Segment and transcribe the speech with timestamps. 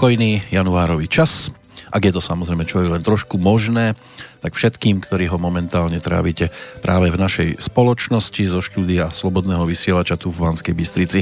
[0.00, 1.52] Pokojný januárový čas,
[1.92, 4.00] ak je to samozrejme človek len trošku možné,
[4.40, 6.48] tak všetkým, ktorí ho momentálne trávite
[6.80, 11.20] práve v našej spoločnosti zo štúdia Slobodného vysielača tu v Vanskej Bystrici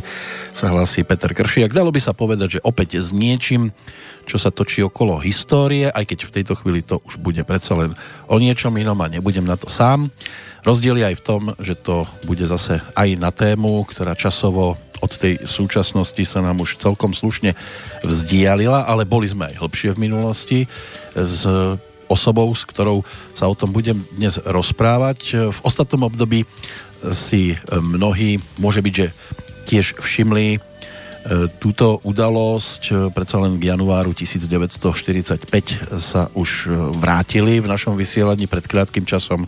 [0.55, 1.75] sa hlasí Peter Kršiak.
[1.75, 3.75] Dalo by sa povedať, že opäť s niečím,
[4.25, 7.91] čo sa točí okolo histórie, aj keď v tejto chvíli to už bude predsa len
[8.31, 10.15] o niečom inom a nebudem na to sám.
[10.63, 15.13] Rozdiel je aj v tom, že to bude zase aj na tému, ktorá časovo od
[15.15, 17.55] tej súčasnosti sa nám už celkom slušne
[18.03, 20.59] vzdialila, ale boli sme aj hlbšie v minulosti
[21.15, 21.47] s
[22.09, 23.04] osobou, s ktorou
[23.37, 25.52] sa o tom budem dnes rozprávať.
[25.52, 26.48] V ostatnom období
[27.14, 29.06] si mnohí, môže byť, že
[29.68, 30.59] tiež všimli
[31.29, 38.01] E, túto udalosť e, predsa len k januáru 1945 sa už e, vrátili v našom
[38.01, 39.45] vysielaní pred krátkým časom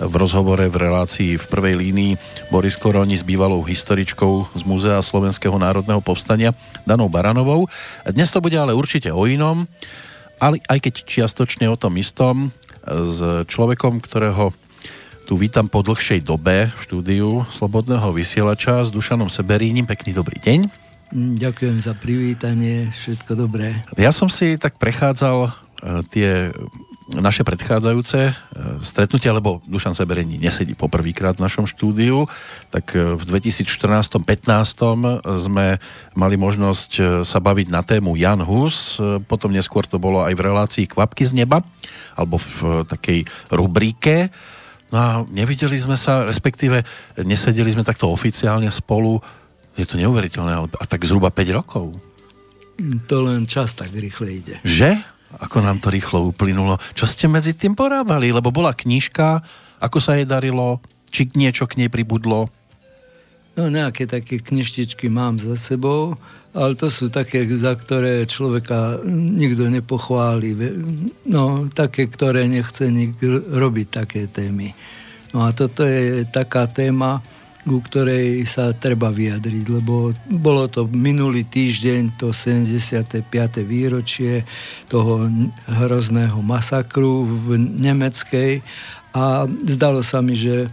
[0.00, 2.12] v rozhovore v relácii v prvej línii
[2.50, 6.50] Boris Koroni s bývalou historičkou z Múzea Slovenského národného povstania
[6.82, 7.70] Danou Baranovou.
[8.10, 9.70] Dnes to bude ale určite o inom,
[10.40, 12.50] ale aj keď čiastočne o tom istom,
[12.88, 14.56] s človekom, ktorého
[15.28, 19.86] tu vítam po dlhšej dobe v štúdiu Slobodného vysielača s Dušanom Seberínim.
[19.86, 20.66] Pekný dobrý deň.
[21.14, 23.78] Mm, ďakujem za privítanie, všetko dobré.
[23.94, 25.50] Ja som si tak prechádzal e,
[26.10, 26.50] tie
[27.18, 28.32] naše predchádzajúce e,
[28.78, 32.30] stretnutia, lebo Dušan Seberení nesedí poprvýkrát v našom štúdiu,
[32.70, 34.22] tak e, v 2014-15
[35.26, 35.66] sme
[36.14, 40.84] mali možnosť sa baviť na tému Jan Hus, potom neskôr to bolo aj v relácii
[40.86, 41.66] Kvapky z neba,
[42.14, 44.30] alebo v takej rubrike.
[44.94, 46.82] No a nevideli sme sa, respektíve
[47.22, 49.22] nesedeli sme takto oficiálne spolu
[49.78, 51.94] je to neuveriteľné, a tak zhruba 5 rokov.
[53.06, 54.54] To len čas tak rýchle ide.
[54.64, 54.96] Že?
[55.38, 56.82] Ako nám to rýchlo uplynulo.
[56.98, 58.34] Čo ste medzi tým porábali?
[58.34, 59.38] Lebo bola knižka,
[59.78, 62.50] ako sa jej darilo, či niečo k nej pribudlo?
[63.54, 66.14] No nejaké také knižtičky mám za sebou,
[66.54, 70.54] ale to sú také, za ktoré človeka nikto nepochváli.
[71.26, 74.74] No, také, ktoré nechce nikto robiť také témy.
[75.30, 77.22] No a toto je taká téma,
[77.70, 83.22] ku ktorej sa treba vyjadriť, lebo bolo to minulý týždeň, to 75.
[83.62, 84.42] výročie
[84.90, 85.30] toho
[85.70, 88.66] hrozného masakru v Nemeckej
[89.14, 90.68] a zdalo sa mi, že e,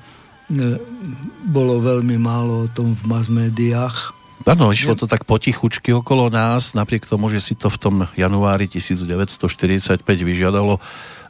[1.46, 4.18] bolo veľmi málo o tom v mass médiách.
[4.48, 8.66] Áno, išlo to tak potichučky okolo nás, napriek tomu, že si to v tom januári
[8.66, 10.82] 1945 vyžiadalo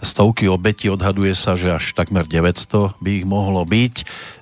[0.06, 3.96] stovky obetí, odhaduje sa, že až takmer 900 by ich mohlo byť.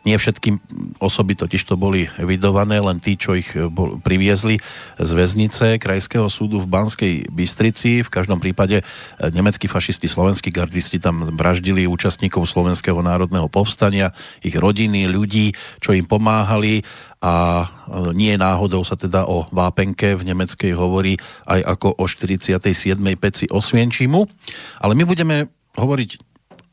[0.06, 0.62] Nie všetkým
[1.02, 3.66] osoby totiž to boli evidované, len tí, čo ich eh,
[4.06, 4.62] priviezli
[5.02, 8.06] z väznice Krajského súdu v Banskej Bystrici.
[8.06, 8.86] V každom prípade eh,
[9.34, 14.14] nemeckí fašisti, slovenskí gardisti tam vraždili účastníkov Slovenského národného povstania,
[14.46, 16.86] ich rodiny, ľudí, čo im pomáhali
[17.26, 21.18] a eh, nie náhodou sa teda o vápenke v nemeckej hovorí
[21.50, 22.62] aj ako o 47.
[23.18, 24.22] peci Osvienčimu.
[24.86, 26.10] Ale my budeme hovoriť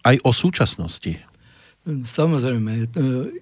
[0.04, 1.31] aj o súčasnosti.
[1.88, 2.86] Samozrejme, e,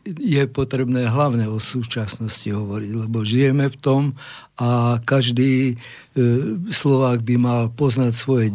[0.08, 4.02] je potrebné hlavne o súčasnosti hovoriť, lebo žijeme v tom
[4.56, 5.74] a každý e,
[6.72, 8.48] Slovák by mal poznať svoje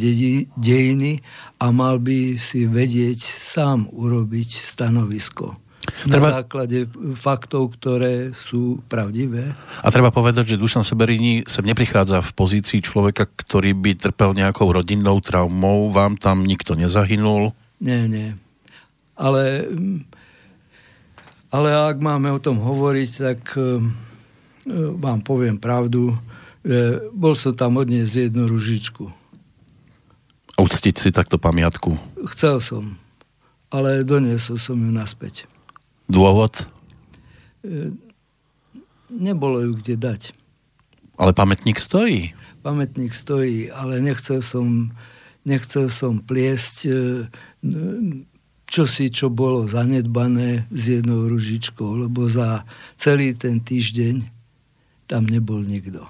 [0.58, 1.22] dejiny
[1.62, 5.54] a mal by si vedieť sám urobiť stanovisko.
[6.10, 6.42] Na treba...
[6.42, 9.54] základe faktov, ktoré sú pravdivé.
[9.86, 14.66] A treba povedať, že Dušan Seberini sem neprichádza v pozícii človeka, ktorý by trpel nejakou
[14.74, 15.94] rodinnou traumou.
[15.94, 17.54] Vám tam nikto nezahynul?
[17.78, 18.34] Nie, nie.
[19.16, 19.64] Ale,
[21.48, 23.80] ale ak máme o tom hovoriť, tak e,
[25.00, 26.12] vám poviem pravdu,
[26.60, 29.08] že bol som tam odniesť jednu ružičku.
[30.56, 31.96] Uctiť si takto pamiatku?
[32.36, 33.00] Chcel som,
[33.72, 35.48] ale doniesol som ju naspäť.
[36.12, 36.68] Dôvod?
[37.64, 37.96] E,
[39.08, 40.22] nebolo ju kde dať.
[41.16, 42.36] Ale pamätník stojí.
[42.60, 44.92] Pamätník stojí, ale nechcel som,
[45.48, 46.92] nechcel som pliesť
[48.66, 52.66] čosi, čo bolo zanedbané s jednou ružičkou, lebo za
[52.98, 54.26] celý ten týždeň
[55.06, 56.06] tam nebol nikto.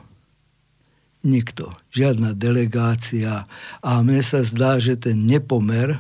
[1.26, 1.74] Nikto.
[1.90, 3.50] Žiadna delegácia.
[3.82, 5.98] A mne sa zdá, že ten nepomer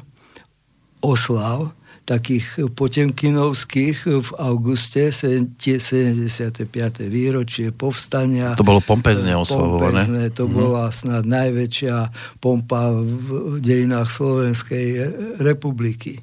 [1.02, 1.74] oslav
[2.06, 5.10] takých potemkinovských v auguste,
[5.58, 6.70] tie 75.
[7.10, 8.54] výročie povstania.
[8.54, 10.06] To bolo pompezne oslavované.
[10.06, 10.54] Pompezne, to mm.
[10.54, 14.88] bola snad najväčšia pompa v dejinách Slovenskej
[15.42, 16.22] republiky.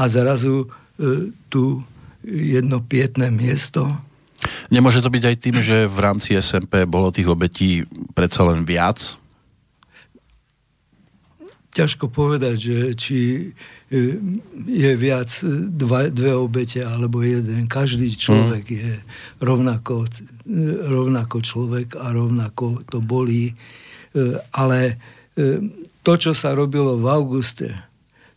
[0.00, 1.84] A zrazu e, tu
[2.24, 3.84] jedno pietné miesto.
[4.72, 7.84] Nemôže to byť aj tým, že v rámci SMP bolo tých obetí
[8.16, 9.20] predsa len viac?
[11.76, 13.18] Ťažko povedať, že či
[14.64, 15.30] je viac
[15.70, 17.68] dva, dve obete alebo jeden.
[17.68, 18.74] Každý človek mm.
[18.74, 18.92] je
[19.42, 20.08] rovnako,
[20.88, 23.52] rovnako človek a rovnako to bolí
[24.52, 24.98] ale
[26.02, 27.68] to, čo sa robilo v auguste,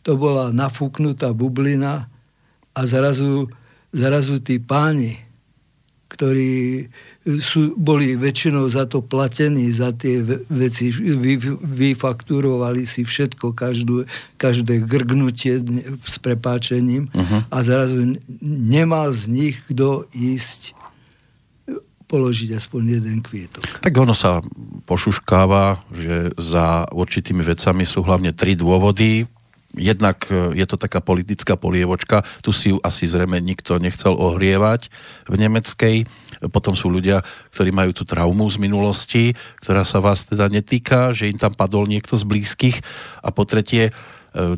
[0.04, 2.12] to bola nafúknutá bublina
[2.76, 3.48] a zrazu,
[3.90, 5.16] zrazu tí páni,
[6.12, 6.86] ktorí
[7.40, 14.04] sú, boli väčšinou za to platení, za tie veci, vy, vyfakturovali si všetko, každú,
[14.36, 15.58] každé grgnutie
[16.04, 17.48] s prepáčením uh-huh.
[17.48, 20.76] a zrazu nemal z nich kto ísť
[22.04, 23.64] položiť aspoň jeden kvietok.
[23.80, 24.44] Tak ono sa
[24.86, 29.24] pošuškáva, že za určitými vecami sú hlavne tri dôvody.
[29.74, 34.88] Jednak e, je to taká politická polievočka, tu si ju asi zrejme nikto nechcel ohrievať
[35.26, 35.96] v nemeckej
[36.48, 37.24] potom sú ľudia,
[37.54, 39.32] ktorí majú tú traumu z minulosti,
[39.64, 42.84] ktorá sa vás teda netýka, že im tam padol niekto z blízkych.
[43.24, 43.92] A po tretie, e,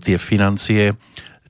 [0.02, 0.96] tie financie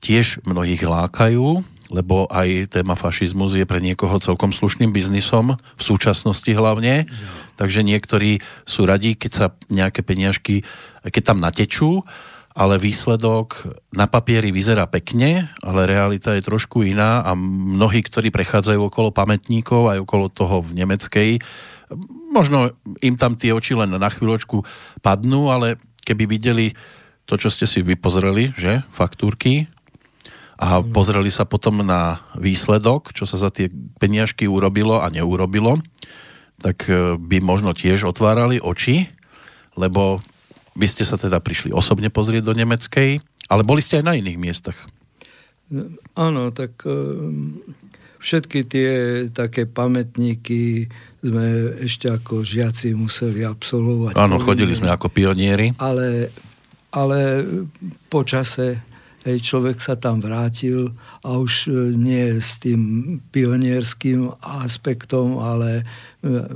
[0.03, 6.51] tiež mnohých lákajú, lebo aj téma fašizmus je pre niekoho celkom slušným biznisom, v súčasnosti
[6.51, 7.07] hlavne.
[7.55, 10.67] Takže niektorí sú radí, keď sa nejaké peniažky,
[11.07, 12.03] keď tam natečú,
[12.57, 18.89] ale výsledok na papieri vyzerá pekne, ale realita je trošku iná a mnohí, ktorí prechádzajú
[18.89, 21.37] okolo pamätníkov aj okolo toho v nemeckej,
[22.33, 22.73] možno
[23.05, 24.65] im tam tie oči len na chvíľočku
[25.05, 26.73] padnú, ale keby videli
[27.29, 29.69] to, čo ste si vypozreli, že, faktúrky,
[30.57, 33.69] a pozreli sa potom na výsledok, čo sa za tie
[34.01, 35.77] peniažky urobilo a neurobilo,
[36.57, 39.05] tak eh, by možno tiež otvárali oči,
[39.77, 40.17] lebo
[40.77, 43.17] vy ste sa teda prišli osobne pozrieť do nemeckej,
[43.49, 44.77] ale boli ste aj na iných miestach.
[46.15, 46.95] Áno, tak e,
[48.21, 48.91] všetky tie
[49.33, 50.87] také pamätníky
[51.19, 54.15] sme ešte ako žiaci museli absolvovať.
[54.15, 55.75] Áno, chodili sme ako pionieri.
[55.81, 56.31] Ale,
[56.93, 57.43] ale
[58.07, 58.79] po čase
[59.27, 65.83] hej, človek sa tam vrátil a už e, nie s tým pionierským aspektom, ale
[66.23, 66.47] e,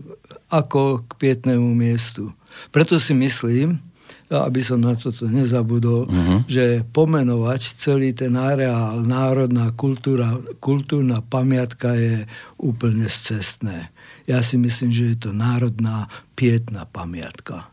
[0.47, 2.31] ako k pietnému miestu.
[2.71, 3.90] Preto si myslím,
[4.31, 6.39] aby som na toto nezabudol, uh-huh.
[6.47, 12.23] že pomenovať celý ten areál, národná kultúra, kultúrna pamiatka je
[12.55, 13.91] úplne scestné.
[14.23, 16.07] Ja si myslím, že je to národná
[16.39, 17.67] pietná pamiatka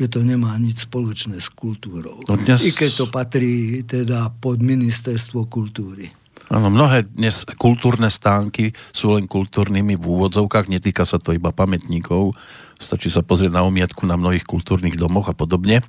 [0.00, 2.24] že to nemá nič spoločné s kultúrou.
[2.24, 2.64] No dnes...
[2.64, 6.08] I keď to patrí teda pod ministerstvo kultúry.
[6.48, 12.32] Áno, mnohé dnes kultúrne stánky sú len kultúrnymi v úvodzovkách, netýka sa to iba pamätníkov,
[12.80, 15.84] Stačí sa pozrieť na umiatku na mnohých kultúrnych domoch a podobne.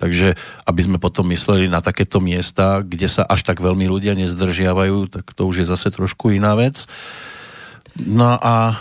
[0.00, 0.34] Takže
[0.64, 5.28] aby sme potom mysleli na takéto miesta, kde sa až tak veľmi ľudia nezdržiavajú, tak
[5.36, 6.88] to už je zase trošku iná vec.
[8.00, 8.74] No a e,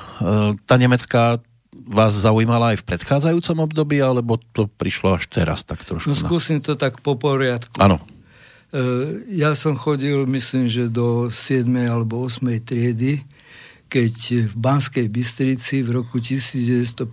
[0.64, 1.44] tá nemecká
[1.92, 6.08] vás zaujímala aj v predchádzajúcom období, alebo to prišlo až teraz tak trošku?
[6.08, 7.76] No skúsim to tak po poriadku.
[7.84, 8.00] Áno.
[8.72, 8.84] E,
[9.36, 11.68] ja som chodil, myslím, že do 7.
[11.84, 12.48] alebo 8.
[12.64, 13.20] triedy
[13.92, 17.04] keď v Banskej Bystrici v roku 1958,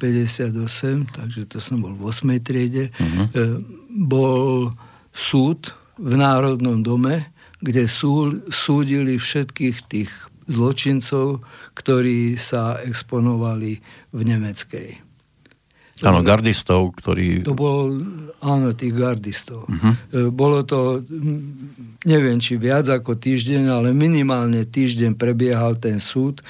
[1.10, 2.38] takže to som bol v 8.
[2.38, 3.58] triede, uh-huh.
[4.06, 4.70] bol
[5.10, 10.10] súd v Národnom dome, kde sú, súdili všetkých tých
[10.46, 11.42] zločincov,
[11.74, 13.82] ktorí sa exponovali
[14.14, 15.07] v Nemeckej.
[16.04, 17.42] Áno, gardistov, ktorí...
[17.42, 17.90] To bol,
[18.38, 19.66] áno, tých gardistov.
[19.66, 19.94] Uh-huh.
[20.30, 21.02] Bolo to,
[22.06, 26.44] neviem, či viac ako týždeň, ale minimálne týždeň prebiehal ten súd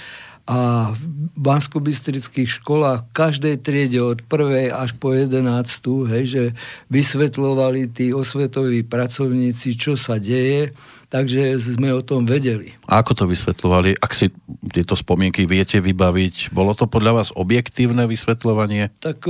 [0.48, 1.02] a v
[1.36, 6.44] bansko školách v každej triede od prvej až po jedenáctú, hej, že
[6.88, 10.72] vysvetľovali tí osvetoví pracovníci, čo sa deje,
[11.08, 12.76] takže sme o tom vedeli.
[12.88, 13.96] A ako to vysvetľovali?
[13.98, 14.28] Ak si
[14.68, 18.92] tieto spomienky viete vybaviť, bolo to podľa vás objektívne vysvetľovanie?
[19.00, 19.24] Tak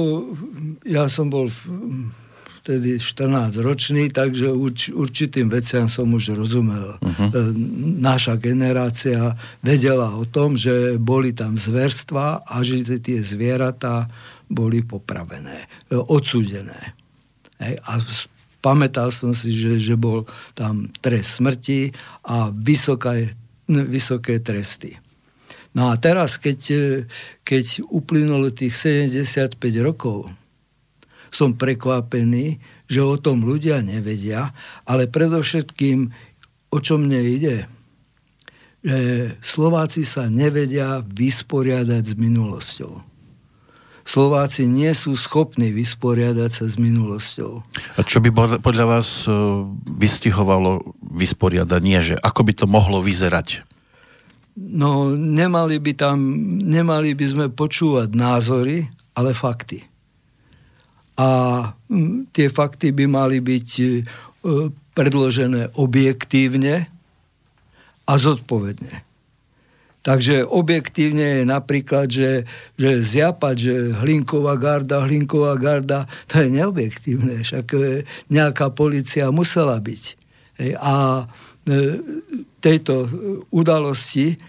[0.87, 1.59] ja som bol v,
[2.63, 6.99] vtedy 14 ročný, takže urč, určitým veciam som už rozumel.
[7.01, 7.31] Uh-huh.
[7.97, 14.11] Naša generácia vedela o tom, že boli tam zverstva a že tie zvieratá
[14.53, 16.97] boli popravené, e, odsúdené.
[17.61, 17.93] Hej, a
[18.59, 21.95] pamätal som si, že, že bol tam trest smrti
[22.27, 23.35] a vysoké,
[23.69, 24.99] vysoké tresty.
[25.77, 26.61] No a teraz, keď,
[27.45, 30.27] keď uplynulo tých 75 rokov,
[31.29, 32.57] som prekvapený,
[32.89, 34.49] že o tom ľudia nevedia,
[34.89, 36.09] ale predovšetkým,
[36.73, 37.57] o čom mne ide,
[38.81, 43.08] že Slováci sa nevedia vysporiadať s minulosťou.
[44.09, 47.61] Slováci nie sú schopní vysporiadať sa s minulosťou.
[47.97, 49.33] A čo by podľa vás e,
[49.85, 53.69] vystihovalo vysporiadanie, že ako by to mohlo vyzerať?
[54.57, 56.19] No, nemali by tam,
[56.65, 59.85] nemali by sme počúvať názory, ale fakty.
[61.21, 61.29] A
[62.33, 63.87] tie fakty by mali byť e,
[64.97, 66.89] predložené objektívne
[68.09, 69.08] a zodpovedne.
[70.09, 72.49] Takže objektívne je napríklad, že,
[72.81, 79.77] že zjapať, že Hlinková garda, Hlinková garda, to je neobjektívne, však e, nejaká policia musela
[79.77, 80.03] byť.
[80.81, 81.29] A
[81.69, 82.01] e,
[82.65, 83.05] tejto
[83.53, 84.41] udalosti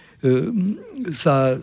[1.15, 1.55] sa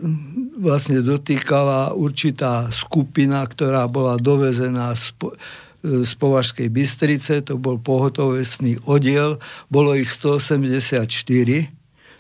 [0.57, 4.97] vlastne dotýkala určitá skupina, ktorá bola dovezená
[5.85, 9.37] z Považskej Bystrice, to bol pohotovestný oddiel,
[9.69, 11.05] bolo ich 184,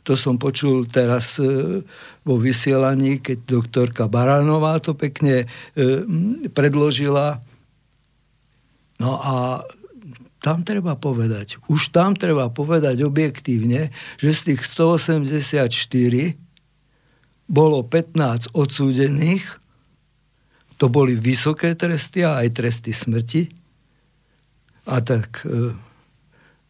[0.07, 1.83] to som počul teraz e,
[2.23, 5.47] vo vysielaní, keď doktorka Baránová to pekne e,
[6.55, 7.43] predložila.
[9.03, 9.67] No a
[10.39, 13.91] tam treba povedať, už tam treba povedať objektívne,
[14.23, 15.67] že z tých 184
[17.51, 19.43] bolo 15 odsúdených,
[20.79, 23.51] to boli vysoké tresty a aj tresty smrti.
[24.87, 25.75] A tak e,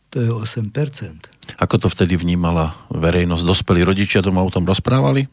[0.09, 1.36] to je 8%.
[1.57, 3.45] Ako to vtedy vnímala verejnosť?
[3.45, 5.29] Dospelí rodičia doma o tom rozprávali?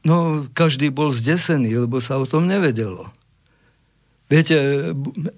[0.00, 3.04] No, každý bol zdesený, lebo sa o tom nevedelo.
[4.30, 4.54] Viete,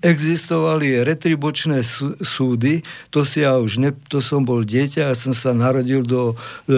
[0.04, 1.80] existovali retribučné
[2.20, 6.36] súdy, to si ja už ne, to som bol dieťa, ja som sa narodil do,
[6.68, 6.76] e,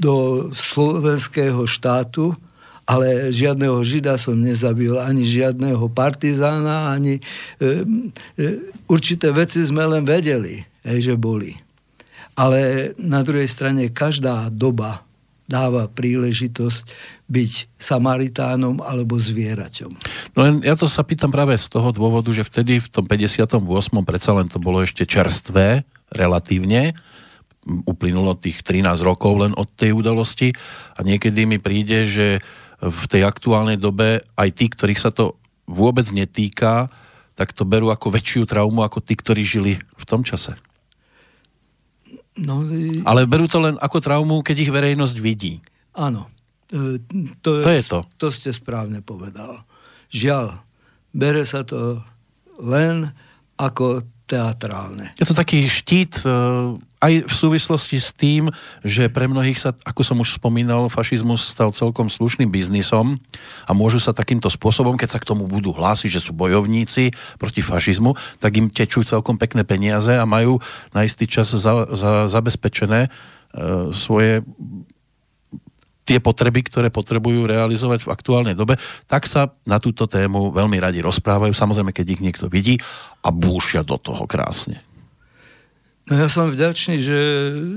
[0.00, 2.32] do slovenského štátu,
[2.88, 7.20] ale žiadneho žida som nezabil, ani žiadneho partizána, ani
[7.60, 7.84] e,
[8.40, 8.44] e,
[8.88, 11.58] určité veci sme len vedeli, že boli.
[12.38, 15.04] Ale na druhej strane každá doba
[15.50, 16.86] dáva príležitosť
[17.26, 19.90] byť Samaritánom alebo zvieraťom.
[20.34, 23.58] No len ja to sa pýtam práve z toho dôvodu, že vtedy v tom 58.
[24.06, 25.82] predsa len to bolo ešte čerstvé,
[26.14, 26.94] relatívne,
[27.66, 30.54] uplynulo tých 13 rokov len od tej udalosti
[30.96, 32.38] a niekedy mi príde, že
[32.80, 35.36] v tej aktuálnej dobe aj tí, ktorých sa to
[35.68, 36.88] vôbec netýka,
[37.36, 40.56] tak to berú ako väčšiu traumu ako tí, ktorí žili v tom čase.
[42.38, 42.62] No,
[43.04, 45.58] Ale berú to len ako traumu, keď ich verejnosť vidí.
[45.98, 46.30] Áno.
[46.70, 47.02] E,
[47.42, 47.98] to, je, to je to.
[48.22, 49.66] To ste správne povedal.
[50.14, 50.62] Žiaľ,
[51.10, 52.06] bere sa to
[52.62, 53.10] len
[53.58, 55.10] ako teatrálne.
[55.18, 56.30] Je to taký štít e,
[57.00, 58.52] aj v súvislosti s tým,
[58.84, 63.16] že pre mnohých sa, ako som už spomínal, fašizmus stal celkom slušným biznisom
[63.64, 67.64] a môžu sa takýmto spôsobom, keď sa k tomu budú hlásiť, že sú bojovníci proti
[67.64, 70.60] fašizmu, tak im tečú celkom pekné peniaze a majú
[70.92, 73.10] na istý čas za, za, zabezpečené e,
[73.96, 74.44] svoje
[76.04, 78.76] tie potreby, ktoré potrebujú realizovať v aktuálnej dobe,
[79.06, 82.76] tak sa na túto tému veľmi radi rozprávajú, samozrejme, keď ich niekto vidí
[83.22, 84.89] a búšia do toho krásne.
[86.10, 87.22] No ja som vďačný, že,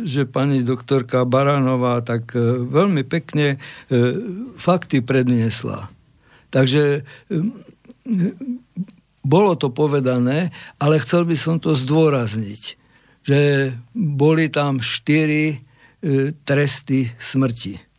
[0.10, 3.58] že pani doktorka Baranová tak e, veľmi pekne e,
[4.58, 5.86] fakty predniesla.
[6.50, 7.02] Takže e,
[9.22, 10.50] bolo to povedané,
[10.82, 12.64] ale chcel by som to zdôrazniť,
[13.22, 13.40] že
[13.94, 15.64] boli tam štyri
[16.44, 17.93] tresty smrti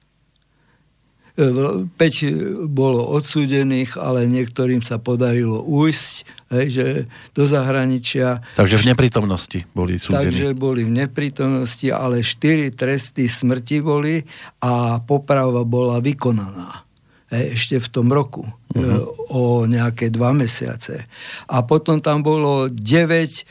[1.34, 6.12] 5 bolo odsúdených, ale niektorým sa podarilo ujsť,
[6.54, 6.86] hej, že
[7.34, 8.38] do zahraničia.
[8.54, 10.30] Takže v neprítomnosti boli súdení.
[10.30, 14.22] Takže boli v neprítomnosti, ale 4 tresty smrti boli
[14.62, 16.86] a poprava bola vykonaná.
[17.34, 18.46] Ešte v tom roku.
[18.46, 19.10] Uh-huh.
[19.34, 21.10] O nejaké dva mesiace.
[21.50, 23.42] A potom tam bolo 9 e,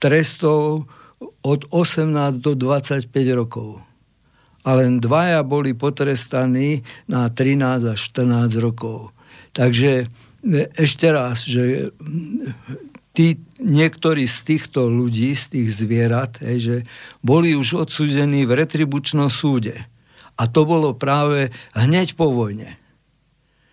[0.00, 0.88] trestov
[1.44, 3.85] od 18 do 25 rokov
[4.66, 9.14] a len dvaja boli potrestaní na 13 až 14 rokov.
[9.54, 10.06] Takže e,
[10.74, 11.94] ešte raz, že
[13.14, 16.76] tí, niektorí z týchto ľudí, z tých zvierat, hej, že
[17.22, 19.78] boli už odsúdení v retribučnom súde.
[20.36, 22.74] A to bolo práve hneď po vojne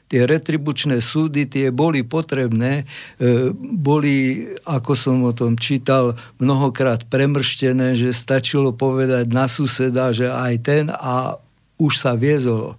[0.07, 2.85] tie retribučné súdy, tie boli potrebné,
[3.17, 10.29] e, boli, ako som o tom čítal, mnohokrát premrštené, že stačilo povedať na suseda, že
[10.29, 11.39] aj ten a
[11.81, 12.77] už sa viezolo.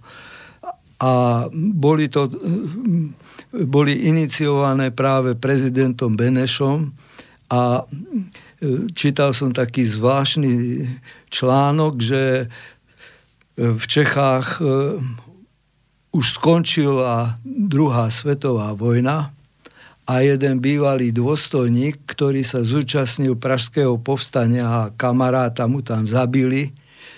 [0.95, 2.31] A boli to
[3.63, 6.91] boli iniciované práve prezidentom Benešom
[7.47, 10.83] a e, čítal som taký zvláštny
[11.31, 12.51] článok, že
[13.55, 14.63] v Čechách e,
[16.15, 19.35] už skončila druhá svetová vojna
[20.07, 26.71] a jeden bývalý dôstojník, ktorý sa zúčastnil pražského povstania a kamaráta mu tam zabili,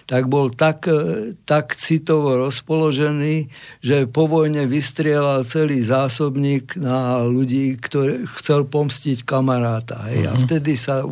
[0.07, 3.51] tak bol tak, e, tak citovo rozpoložený,
[3.83, 10.07] že po vojne vystrielal celý zásobník na ľudí, ktorý chcel pomstiť kamaráta.
[10.07, 10.31] Hej.
[10.31, 10.41] A mhm.
[10.47, 11.03] vtedy sa,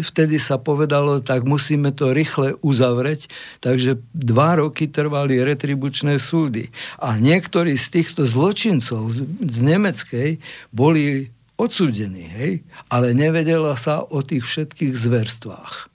[0.00, 3.28] vtedy sa povedalo, tak musíme to rýchle uzavrieť.
[3.60, 6.72] Takže dva roky trvali retribučné súdy.
[6.96, 9.12] A niektorí z týchto zločincov
[9.44, 10.40] z Nemeckej
[10.72, 11.28] boli
[11.60, 12.52] odsúdení, hej?
[12.88, 15.89] ale nevedela sa o tých všetkých zverstvách.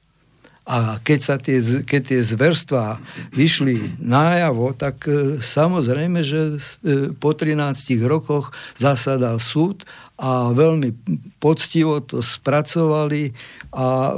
[0.65, 2.98] A keď, sa tie, keď tie zverstvá
[3.29, 9.86] vyšli najavo, tak e, samozrejme, že e, po 13 rokoch zasadal súd
[10.17, 10.89] a veľmi
[11.38, 13.29] poctivo to spracovali
[13.77, 14.17] a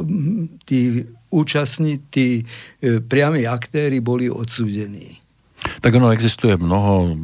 [0.63, 2.47] tí účastní, tí
[2.79, 5.19] e, priami aktéry boli odsúdení.
[5.83, 7.19] Tak ono existuje mnoho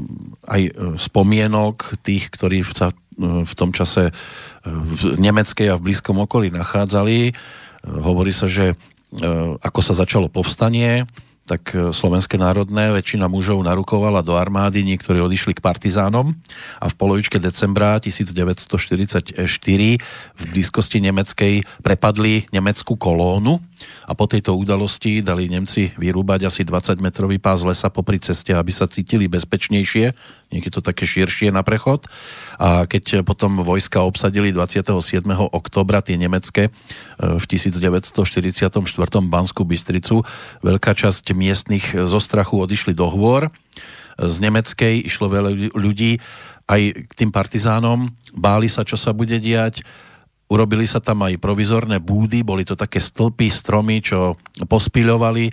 [0.52, 0.68] aj
[1.00, 2.92] spomienok tých, ktorí sa
[3.24, 4.12] v tom čase
[4.68, 7.32] v nemeckej a v blízkom okolí nachádzali.
[7.88, 8.93] Hovorí sa, že E,
[9.62, 11.06] ako sa začalo povstanie,
[11.44, 16.32] tak e, Slovenské národné väčšina mužov narukovala do armády, niektorí odišli k partizánom
[16.80, 21.54] a v polovičke decembra 1944 v blízkosti nemeckej
[21.84, 23.60] prepadli nemeckú kolónu
[24.04, 28.72] a po tejto udalosti dali Nemci vyrúbať asi 20 metrový pás lesa popri ceste, aby
[28.74, 30.06] sa cítili bezpečnejšie,
[30.52, 32.06] niekedy to také širšie na prechod.
[32.60, 35.24] A keď potom vojska obsadili 27.
[35.54, 36.72] oktobra tie nemecké e,
[37.40, 38.74] v 1944.
[39.24, 40.22] Banskú Bystricu,
[40.62, 43.50] veľká časť miestnych zo strachu odišli do hôr.
[44.14, 46.22] Z nemeckej išlo veľa ľudí
[46.70, 49.84] aj k tým partizánom, báli sa, čo sa bude diať,
[50.54, 54.38] Urobili sa tam aj provizorné búdy, boli to také stĺpy, stromy, čo
[54.70, 55.50] pospiľovali,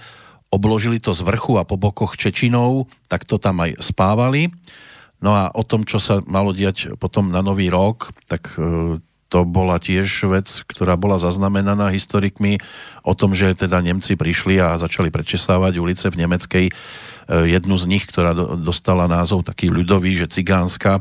[0.52, 4.52] obložili to z vrchu a po bokoch Čečinou, tak to tam aj spávali.
[5.24, 9.00] No a o tom, čo sa malo diať potom na Nový rok, tak e,
[9.32, 12.60] to bola tiež vec, ktorá bola zaznamenaná historikmi
[13.00, 16.66] o tom, že teda Nemci prišli a začali prečesávať ulice v Nemeckej.
[16.68, 16.72] E,
[17.48, 21.00] jednu z nich, ktorá dostala názov taký ľudový, že cigánska.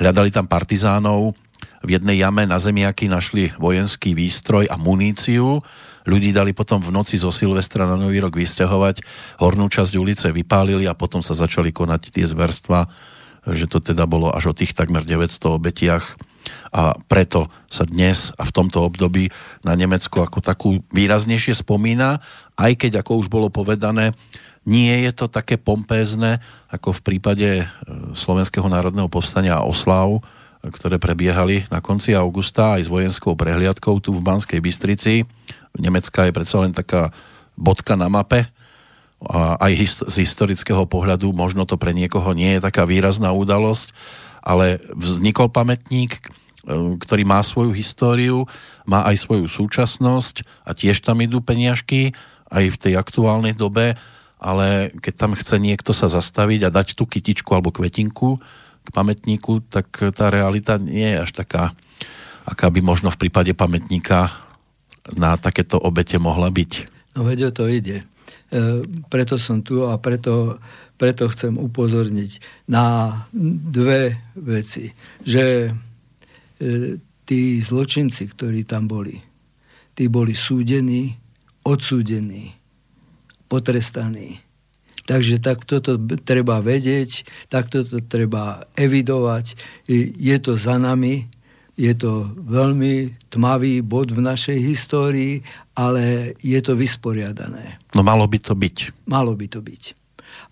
[0.00, 1.36] Hľadali tam partizánov,
[1.84, 5.60] v jednej jame na zemiaky našli vojenský výstroj a muníciu.
[6.08, 9.04] Ľudí dali potom v noci zo Silvestra na Nový rok vysťahovať,
[9.40, 12.88] hornú časť ulice vypálili a potom sa začali konať tie zverstva,
[13.52, 16.16] že to teda bolo až o tých takmer 900 obetiach.
[16.76, 19.32] A preto sa dnes a v tomto období
[19.64, 22.20] na Nemecku ako takú výraznejšie spomína,
[22.60, 24.12] aj keď, ako už bolo povedané,
[24.64, 26.40] nie je to také pompézne,
[26.72, 27.64] ako v prípade e,
[28.16, 30.24] Slovenského národného povstania a oslav,
[30.72, 35.28] ktoré prebiehali na konci augusta aj s vojenskou prehliadkou tu v Banskej Bystrici.
[35.76, 37.12] Nemecka je predsa len taká
[37.58, 38.48] bodka na mape
[39.24, 39.72] a aj
[40.08, 43.92] z historického pohľadu možno to pre niekoho nie je taká výrazná udalosť,
[44.44, 46.20] ale vznikol pamätník, e,
[47.00, 48.44] ktorý má svoju históriu,
[48.84, 52.12] má aj svoju súčasnosť a tiež tam idú peniažky
[52.52, 53.96] aj v tej aktuálnej dobe,
[54.36, 58.36] ale keď tam chce niekto sa zastaviť a dať tú kytičku alebo kvetinku,
[58.84, 61.72] k pamätníku, tak tá realita nie je až taká,
[62.44, 64.28] aká by možno v prípade pamätníka
[65.16, 66.72] na takéto obete mohla byť.
[67.16, 68.04] No veď o to ide.
[68.04, 70.60] E, preto som tu a preto,
[71.00, 73.16] preto chcem upozorniť na
[73.72, 74.92] dve veci.
[75.24, 75.70] Že e,
[77.24, 79.16] tí zločinci, ktorí tam boli,
[79.96, 81.16] tí boli súdení,
[81.64, 82.52] odsúdení,
[83.48, 84.43] potrestaní
[85.04, 89.52] Takže takto to treba vedieť, takto to treba evidovať.
[90.16, 91.28] Je to za nami,
[91.74, 95.42] je to veľmi tmavý bod v našej histórii,
[95.74, 97.82] ale je to vysporiadané.
[97.92, 99.06] No malo by to byť.
[99.10, 99.82] Malo by to byť.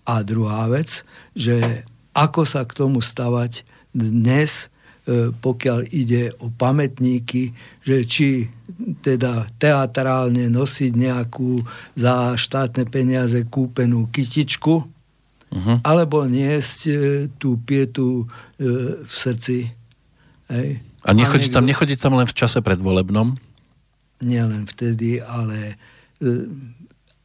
[0.03, 4.67] A druhá vec, že ako sa k tomu stavať dnes,
[5.35, 7.51] pokiaľ ide o pamätníky,
[7.83, 8.47] že či
[9.03, 11.59] teda teatrálne nosiť nejakú
[11.99, 15.77] za štátne peniaze kúpenú kytičku, uh-huh.
[15.83, 16.93] alebo niesť e,
[17.35, 19.67] tú pietu e, v srdci.
[20.47, 20.79] Hej.
[21.03, 23.35] A nechodí tam, nechodí tam len v čase predvolebnom?
[24.23, 25.75] Nielen vtedy, ale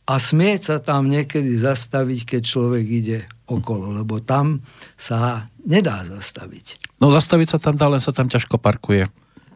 [0.09, 4.65] a smieť sa tam niekedy zastaviť, keď človek ide okolo, lebo tam
[4.97, 6.88] sa nedá zastaviť.
[6.99, 9.07] No zastaviť sa tam dá, len sa tam ťažko parkuje.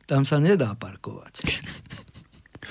[0.06, 1.42] Tam sa nedá parkovať.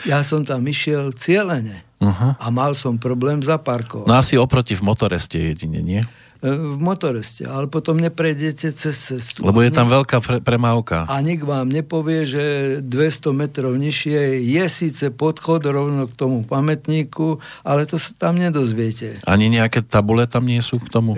[0.07, 2.39] Ja som tam išiel cieľene uh-huh.
[2.39, 4.07] a mal som problém zaparkovať.
[4.09, 6.01] No asi oproti v motoreste jedine, nie?
[6.41, 9.45] v motoreste, ale potom neprejdete cez cestu.
[9.45, 11.05] Lebo je tam veľká pre- premávka.
[11.05, 12.43] A nik vám nepovie, že
[12.81, 19.21] 200 metrov nižšie je síce podchod rovno k tomu pamätníku, ale to sa tam nedozviete.
[19.29, 21.13] Ani nejaké tabule tam nie sú k tomu?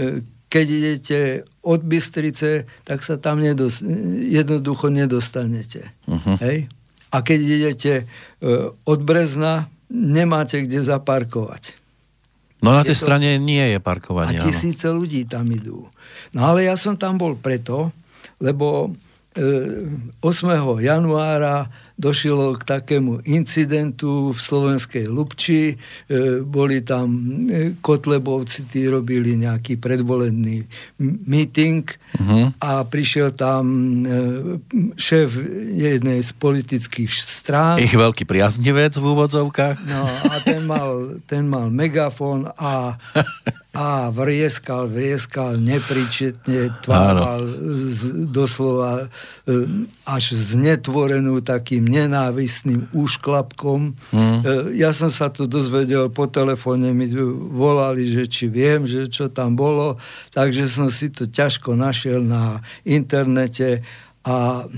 [0.53, 1.19] E, keď idete
[1.65, 3.81] od Bystrice, tak sa tam nedos-
[4.29, 5.89] jednoducho nedostanete.
[6.05, 6.37] Uh-huh.
[6.45, 6.69] Hej?
[7.09, 8.03] A keď idete e,
[8.85, 11.81] od Brezna, nemáte kde zaparkovať.
[12.63, 13.03] No na tej to...
[13.03, 14.39] strane nie je parkovanie.
[14.39, 15.03] A tisíce áno.
[15.03, 15.83] ľudí tam idú.
[16.31, 17.91] No ale ja som tam bol preto,
[18.39, 18.93] lebo
[19.35, 20.79] e, 8.
[20.79, 25.73] januára došlo k takému incidentu v slovenskej Lubči.
[25.73, 25.75] E,
[26.41, 27.13] boli tam
[27.47, 30.65] e, Kotlebovci, tí robili nejaký predvolený
[31.01, 32.49] meeting uh-huh.
[32.57, 34.59] a prišiel tam e,
[34.97, 35.37] šéf
[35.77, 37.77] jednej z politických strán.
[37.77, 39.77] Ich veľký priaznivec v úvodzovkách.
[39.85, 42.97] No a ten mal, ten mal megafón a
[43.73, 47.41] a vrieskal, vrieskal nepričetne, tvával
[48.29, 49.05] doslova e,
[50.05, 53.97] až znetvorenú takým nenávistným úšklapkom.
[54.13, 54.39] Mm.
[54.77, 57.09] Ja som sa to dozvedel po telefóne, mi
[57.49, 59.97] volali, že či viem, že čo tam bolo,
[60.37, 63.81] takže som si to ťažko našiel na internete
[64.23, 64.69] a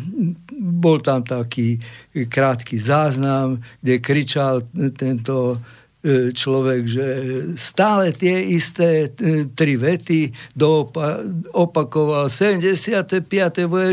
[0.55, 1.77] bol tam taký
[2.15, 4.63] krátky záznam, kde kričal
[4.97, 5.60] tento
[6.32, 7.08] človek, že
[7.58, 13.26] stále tie isté e, tri vety doopa- opakoval 75.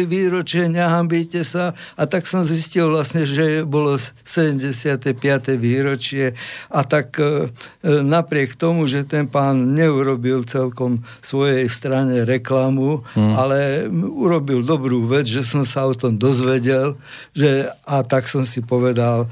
[0.04, 5.56] výročie, nehambíte sa a tak som zistil vlastne, že bolo 75.
[5.56, 6.36] výročie
[6.68, 7.48] a tak e,
[7.84, 13.32] napriek tomu, že ten pán neurobil celkom svojej strane reklamu, hmm.
[13.32, 13.58] ale
[13.96, 16.94] urobil dobrú vec, že som sa o tom dozvedel
[17.32, 19.30] že, a tak som si povedal,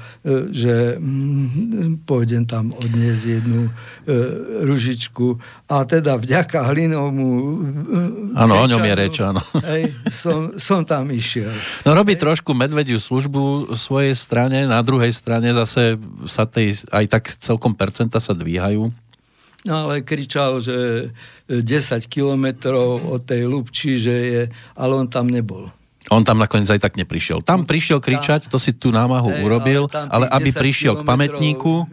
[0.49, 3.71] že mm, pôjdem tam odniesť jednu e,
[4.63, 9.41] ružičku a teda vďaka hlinomu e, Áno, o ňom je reč, áno.
[9.67, 11.51] Hej, som, som tam išiel.
[11.83, 12.23] No robí hej.
[12.23, 18.23] trošku medvediu službu svojej strane, na druhej strane zase sa tej, aj tak celkom percenta
[18.23, 18.91] sa dvíhajú.
[19.61, 21.09] No ale kričal, že
[21.45, 21.61] 10
[22.09, 25.69] kilometrov od tej Lubči, že je, ale on tam nebol.
[26.09, 27.45] On tam nakoniec aj tak neprišiel.
[27.45, 31.85] Tam prišiel kričať, to si tú námahu hey, urobil, ale, ale aby prišiel k pamätníku...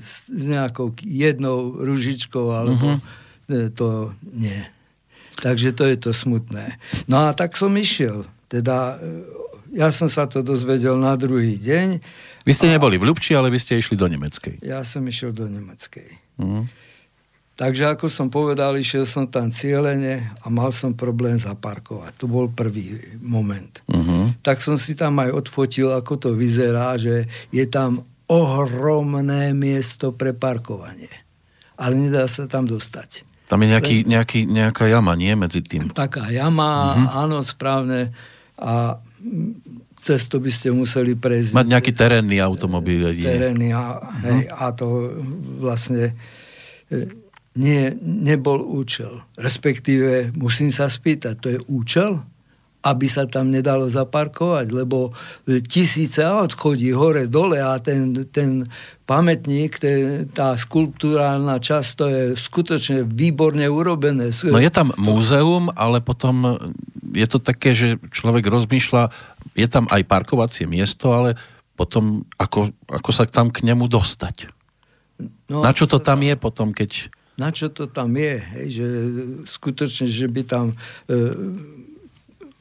[0.00, 3.68] S, nejakou jednou ružičkou, alebo uh-huh.
[3.76, 4.56] to nie.
[5.36, 6.80] Takže to je to smutné.
[7.04, 8.24] No a tak som išiel.
[8.48, 9.20] Teda e,
[9.76, 12.00] ja som sa to dozvedel na druhý deň.
[12.48, 12.80] Vy ste a...
[12.80, 14.64] neboli v Ľubči, ale vy ste išli do Nemeckej.
[14.64, 16.40] Ja som išiel do Nemeckej.
[16.40, 16.64] Uh-huh.
[17.56, 22.12] Takže ako som povedal, išiel som tam cieľene a mal som problém zaparkovať.
[22.20, 23.80] To bol prvý moment.
[23.88, 24.28] Uh-huh.
[24.44, 30.36] Tak som si tam aj odfotil, ako to vyzerá, že je tam ohromné miesto pre
[30.36, 31.08] parkovanie.
[31.80, 33.24] Ale nedá sa tam dostať.
[33.48, 35.32] Tam je nejaký, nejaký, nejaká jama, nie?
[35.32, 35.88] Medzi tým.
[35.96, 37.24] Taká jama, uh-huh.
[37.24, 38.12] áno, správne.
[38.60, 39.00] A
[39.96, 41.56] cez to by ste museli prejsť.
[41.56, 43.16] Mať nejaký terénny automobil.
[43.16, 43.96] Terénny a,
[44.28, 44.60] hej, uh-huh.
[44.60, 44.86] a to
[45.56, 46.12] vlastne
[47.56, 49.24] nie, nebol účel.
[49.40, 52.20] Respektíve, musím sa spýtať, to je účel?
[52.86, 55.10] aby sa tam nedalo zaparkovať, lebo
[55.66, 58.70] tisíce aut chodí hore, dole a ten, ten
[59.02, 64.30] pamätník, ten, tá skulptúrálna časť, to je skutočne výborne urobené.
[64.46, 66.62] No je tam múzeum, ale potom
[67.10, 69.10] je to také, že človek rozmýšľa,
[69.58, 71.34] je tam aj parkovacie miesto, ale
[71.74, 74.54] potom ako, ako sa tam k nemu dostať?
[75.50, 78.86] No, Na čo to tam je potom, keď na čo to tam je, hej, že
[79.44, 80.76] skutočne, že by tam e,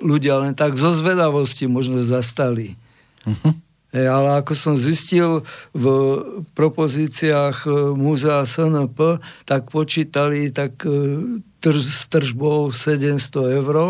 [0.03, 2.75] ľudia len tak zo zvedavosti možno zastali.
[3.23, 3.55] Uh-huh.
[3.95, 5.85] Hej, ale ako som zistil v
[6.51, 10.91] propozíciách e, Múzea SNP, tak počítali tak e,
[11.63, 13.87] trž, s tržbou 700 eur e,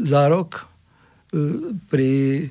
[0.00, 1.36] za rok e,
[1.92, 2.44] pri e,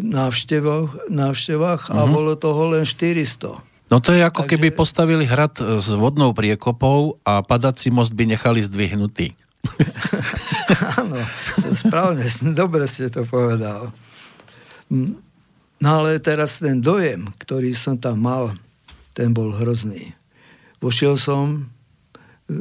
[0.00, 1.98] návštevách, návštevách uh-huh.
[2.00, 2.12] a mhm.
[2.16, 3.67] bolo toho len 400.
[3.88, 4.50] No to je ako Takže...
[4.52, 9.32] keby postavili hrad s vodnou priekopou a padací most by nechali zdvihnutý.
[11.00, 11.18] Áno,
[11.72, 13.90] správne, dobre ste to povedal.
[15.78, 18.52] No ale teraz ten dojem, ktorý som tam mal,
[19.16, 20.12] ten bol hrozný.
[20.78, 21.66] Vošiel som,
[22.46, 22.54] e,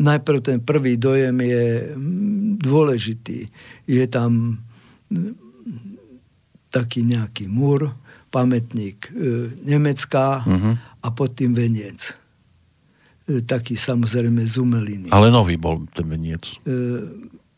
[0.00, 1.66] najprv ten prvý dojem je
[2.56, 3.52] dôležitý.
[3.84, 4.62] Je tam
[6.70, 7.90] taký nejaký múr,
[8.30, 10.74] pamätník e, Nemecká uh-huh.
[11.02, 12.14] a pod tým veniec.
[13.26, 15.08] E, taký samozrejme z umeliny.
[15.10, 16.62] Ale nový bol ten veniec.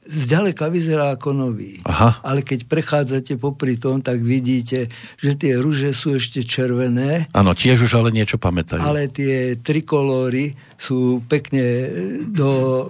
[0.03, 1.79] E, zďaleka vyzerá ako nový.
[1.87, 2.19] Aha.
[2.27, 7.31] Ale keď prechádzate popri tom, tak vidíte, že tie rúže sú ešte červené.
[7.31, 8.83] Áno, tiež už ale niečo pamätajú.
[8.83, 11.87] Ale tie trikolóry sú pekne
[12.27, 12.87] do,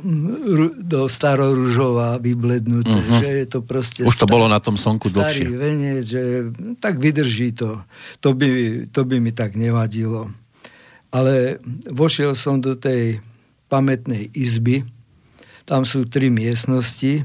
[0.81, 2.88] do starorúžova vyblednuté.
[2.88, 3.20] Uh-huh.
[3.20, 5.44] Že je to proste už to bolo na tom slnku dlhšie.
[5.44, 6.22] Starý venec, že
[6.81, 7.85] tak vydrží to.
[8.25, 8.48] To by,
[8.88, 10.33] to by mi tak nevadilo.
[11.12, 11.61] Ale
[11.92, 13.20] vošiel som do tej
[13.68, 14.88] pamätnej izby,
[15.64, 17.22] tam sú tri miestnosti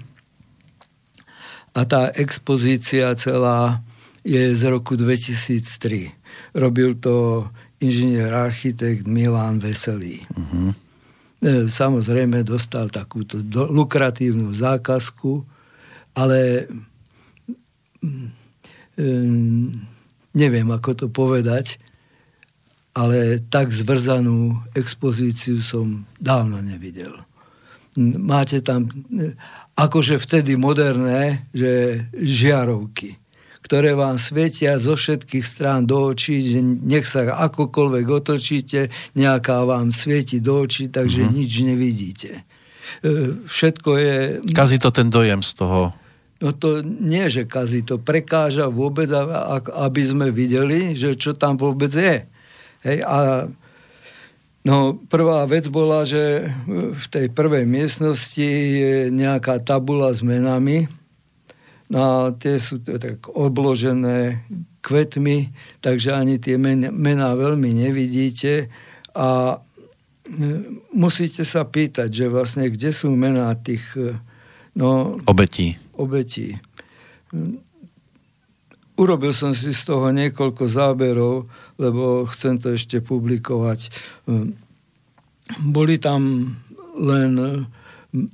[1.77, 3.81] a tá expozícia celá
[4.25, 6.57] je z roku 2003.
[6.57, 7.47] Robil to
[7.79, 10.25] inžinier architekt Milan Veselý.
[10.33, 10.73] Uh-huh.
[11.69, 15.45] Samozrejme dostal takúto do, lukratívnu zákazku,
[16.17, 16.65] ale
[20.33, 21.77] neviem ako to povedať,
[22.97, 27.13] ale tak zvrzanú expozíciu som dávno nevidel.
[27.97, 28.85] Máte tam
[29.73, 33.17] akože vtedy moderné, že žiarovky,
[33.65, 39.89] ktoré vám svietia zo všetkých strán do očí, že nech sa akokoľvek otočíte, nejaká vám
[39.89, 41.37] svieti do očí, takže mm-hmm.
[41.41, 42.31] nič nevidíte.
[42.37, 42.41] E,
[43.49, 44.15] všetko je...
[44.53, 45.97] Kazí to ten dojem z toho
[46.37, 49.09] No to nie, že kazí, to prekáža vôbec,
[49.73, 52.29] aby sme videli, že čo tam vôbec je.
[52.85, 53.49] Hej, a
[54.67, 60.91] no, prvá vec bola, že v tej prvej miestnosti je nejaká tabula s menami.
[61.87, 64.43] No, tie sú tak obložené
[64.83, 68.67] kvetmi, takže ani tie mená veľmi nevidíte.
[69.15, 69.57] A e,
[70.91, 73.87] musíte sa pýtať, že vlastne kde sú mená tých
[74.75, 76.55] no, obetí obetí.
[78.97, 83.89] Urobil som si z toho niekoľko záberov, lebo chcem to ešte publikovať.
[85.63, 86.53] Boli tam
[86.97, 87.31] len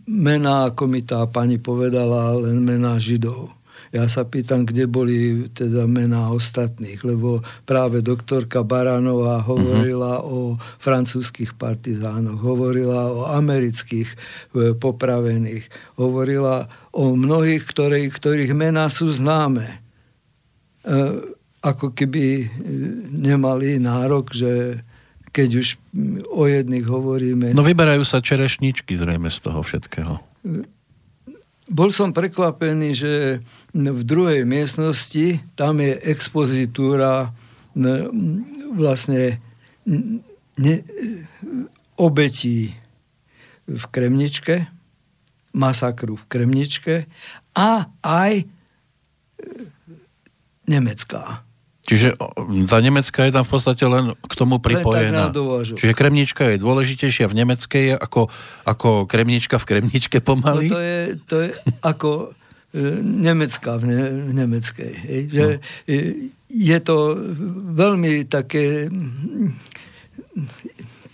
[0.08, 5.86] mená, ako mi tá pani povedala, len mená Židov ja sa pýtam, kde boli teda
[5.86, 10.58] mená ostatných, lebo práve doktorka Baránová hovorila uh-huh.
[10.58, 14.17] o francúzských partizánoch, hovorila o amerických e,
[14.73, 15.69] popravených,
[16.01, 19.69] hovorila o mnohých, ktorých, ktorých mená sú známe.
[19.69, 19.77] E,
[21.63, 22.45] ako keby e,
[23.08, 24.84] nemali nárok, že
[25.34, 25.67] keď už
[26.30, 27.56] o jedných hovoríme...
[27.56, 30.19] No vyberajú sa čerešničky zrejme z toho všetkého.
[30.19, 30.67] E,
[31.71, 33.13] bol som prekvapený, že
[33.71, 37.32] v druhej miestnosti tam je expozitúra
[38.76, 39.41] vlastne
[40.60, 40.76] ne,
[41.97, 42.76] obetí
[43.63, 44.67] v Kremničke,
[45.56, 46.95] masakru v Kremničke
[47.56, 48.45] a aj e,
[50.67, 51.47] nemecká.
[51.83, 52.15] Čiže
[52.71, 55.35] tá nemecká je tam v podstate len k tomu pripojená.
[55.67, 58.31] Čiže kremnička je dôležitejšia v nemeckej ako,
[58.63, 60.71] ako kremnička v kremničke pomaly?
[60.71, 61.49] No to je, to je
[61.83, 62.09] ako
[62.71, 64.91] e, nemecká v, ne, v nemeckej.
[64.95, 65.21] Hej?
[65.27, 65.59] Že no.
[65.91, 65.99] je,
[66.47, 66.97] je to
[67.75, 68.87] veľmi také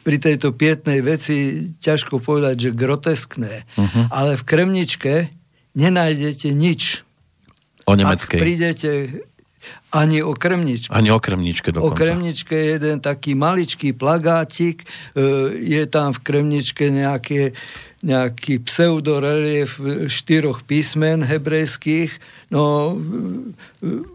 [0.06, 3.66] pri tejto pietnej veci ťažko povedať, že groteskné.
[3.74, 4.06] Uh-huh.
[4.14, 5.14] Ale v kremničke
[5.74, 7.02] nenájdete nič.
[7.90, 8.38] O nemeckej.
[8.38, 8.90] Ak prídete
[9.92, 10.94] ani o kremničke.
[10.94, 11.94] Ani o kremničke dokonca.
[11.94, 14.88] O kremničke je jeden taký maličký plagátik, e,
[15.58, 17.58] je tam v kremničke nejaké,
[18.06, 22.14] nejaký pseudorelief štyroch písmen hebrejských.
[22.54, 22.94] No,
[23.82, 24.06] e,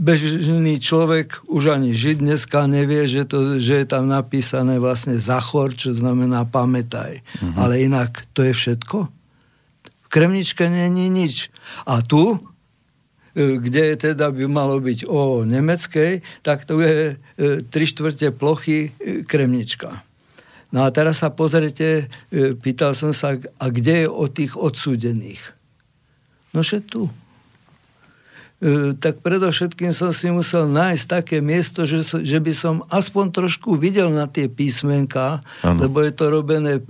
[0.00, 5.76] bežný človek, už ani Žid dneska nevie, že, to, že je tam napísané vlastne Zachor,
[5.76, 7.20] čo znamená pamätaj.
[7.20, 7.52] Uh-huh.
[7.60, 9.12] Ale inak to je všetko.
[9.84, 11.52] V kremničke není nič.
[11.84, 12.57] A tu E,
[13.38, 19.22] kde teda by malo byť o nemeckej, tak to je e, tri štvrte plochy e,
[19.22, 20.02] kremnička.
[20.74, 22.12] No a teraz sa pozrite,
[22.60, 25.40] pýtal som sa, a kde je o tých odsúdených?
[26.52, 27.08] No že tu.
[29.00, 34.12] Tak predovšetkým som si musel nájsť také miesto, že, že by som aspoň trošku videl
[34.12, 35.88] na tie písmenka, ano.
[35.88, 36.84] lebo je to robené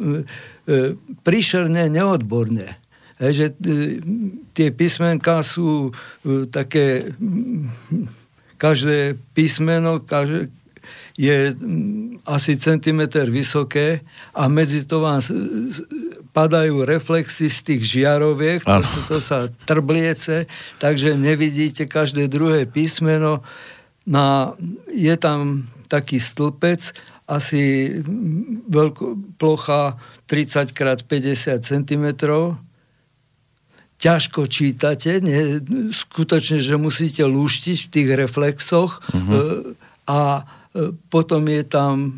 [1.23, 2.83] príšerne, neodborne.
[3.19, 3.55] Že e,
[4.55, 7.15] tie písmenka sú e, také,
[8.57, 10.49] každé písmeno každé,
[11.19, 11.51] je
[12.23, 15.19] asi centimetr vysoké a medzi to vám
[16.31, 20.47] padajú reflexy z tých žiaroviek, to, sa, to sa trbliece,
[20.79, 23.43] takže nevidíte každé druhé písmeno.
[24.07, 24.55] Na,
[24.95, 26.95] je tam taký stĺpec,
[27.29, 27.93] asi
[28.71, 30.01] veľko, plocha
[30.31, 32.07] 30 x 50 cm
[33.99, 35.59] ťažko čítate, nie,
[35.91, 39.75] skutočne, že musíte lúštiť v tých reflexoch uh-huh.
[40.07, 40.43] a e,
[41.11, 42.11] potom je tam e,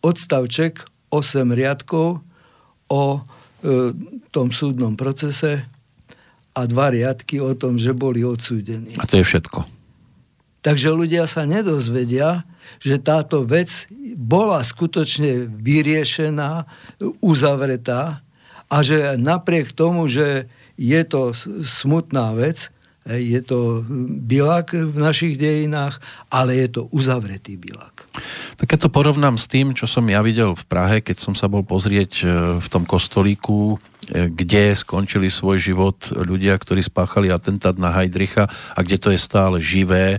[0.00, 2.24] odstavček 8 riadkov
[2.88, 3.04] o
[4.28, 5.64] tom súdnom procese
[6.54, 8.94] a dva riadky o tom, že boli odsúdení.
[9.00, 9.66] A to je všetko.
[10.64, 12.46] Takže ľudia sa nedozvedia,
[12.80, 16.64] že táto vec bola skutočne vyriešená,
[17.20, 18.23] uzavretá
[18.74, 21.30] a že napriek tomu, že je to
[21.62, 23.84] smutná vec, je to
[24.24, 26.00] bilak v našich dejinách,
[26.32, 28.08] ale je to uzavretý bilak.
[28.56, 31.44] Tak keď to porovnám s tým, čo som ja videl v Prahe, keď som sa
[31.44, 32.26] bol pozrieť e,
[32.64, 38.80] v tom kostolíku, e, kde skončili svoj život ľudia, ktorí spáchali atentát na Heidricha a
[38.80, 40.16] kde to je stále živé.
[40.16, 40.18] E,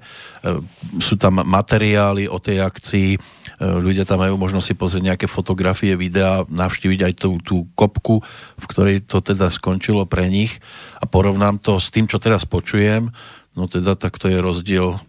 [1.02, 3.18] sú tam materiály o tej akcii,
[3.60, 8.20] ľudia tam majú možnosť si pozrieť nejaké fotografie, videá, navštíviť aj tú, tú kopku,
[8.60, 10.60] v ktorej to teda skončilo pre nich
[11.00, 13.12] a porovnám to s tým, čo teraz počujem,
[13.56, 15.00] no teda tak to je rozdiel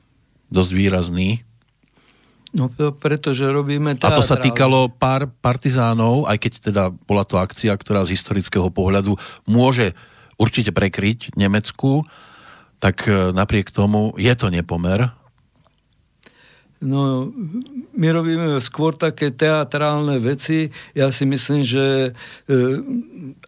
[0.50, 1.46] dosť výrazný
[2.56, 4.16] No pretože robíme teatrál.
[4.16, 8.72] A to sa týkalo pár partizánov, aj keď teda bola to akcia, ktorá z historického
[8.72, 9.12] pohľadu
[9.44, 9.92] môže
[10.40, 12.08] určite prekryť Nemecku,
[12.80, 15.12] tak e, napriek tomu je to nepomer.
[16.76, 17.32] No,
[17.96, 20.68] my robíme skôr také teatrálne veci.
[20.92, 22.60] Ja si myslím, že e,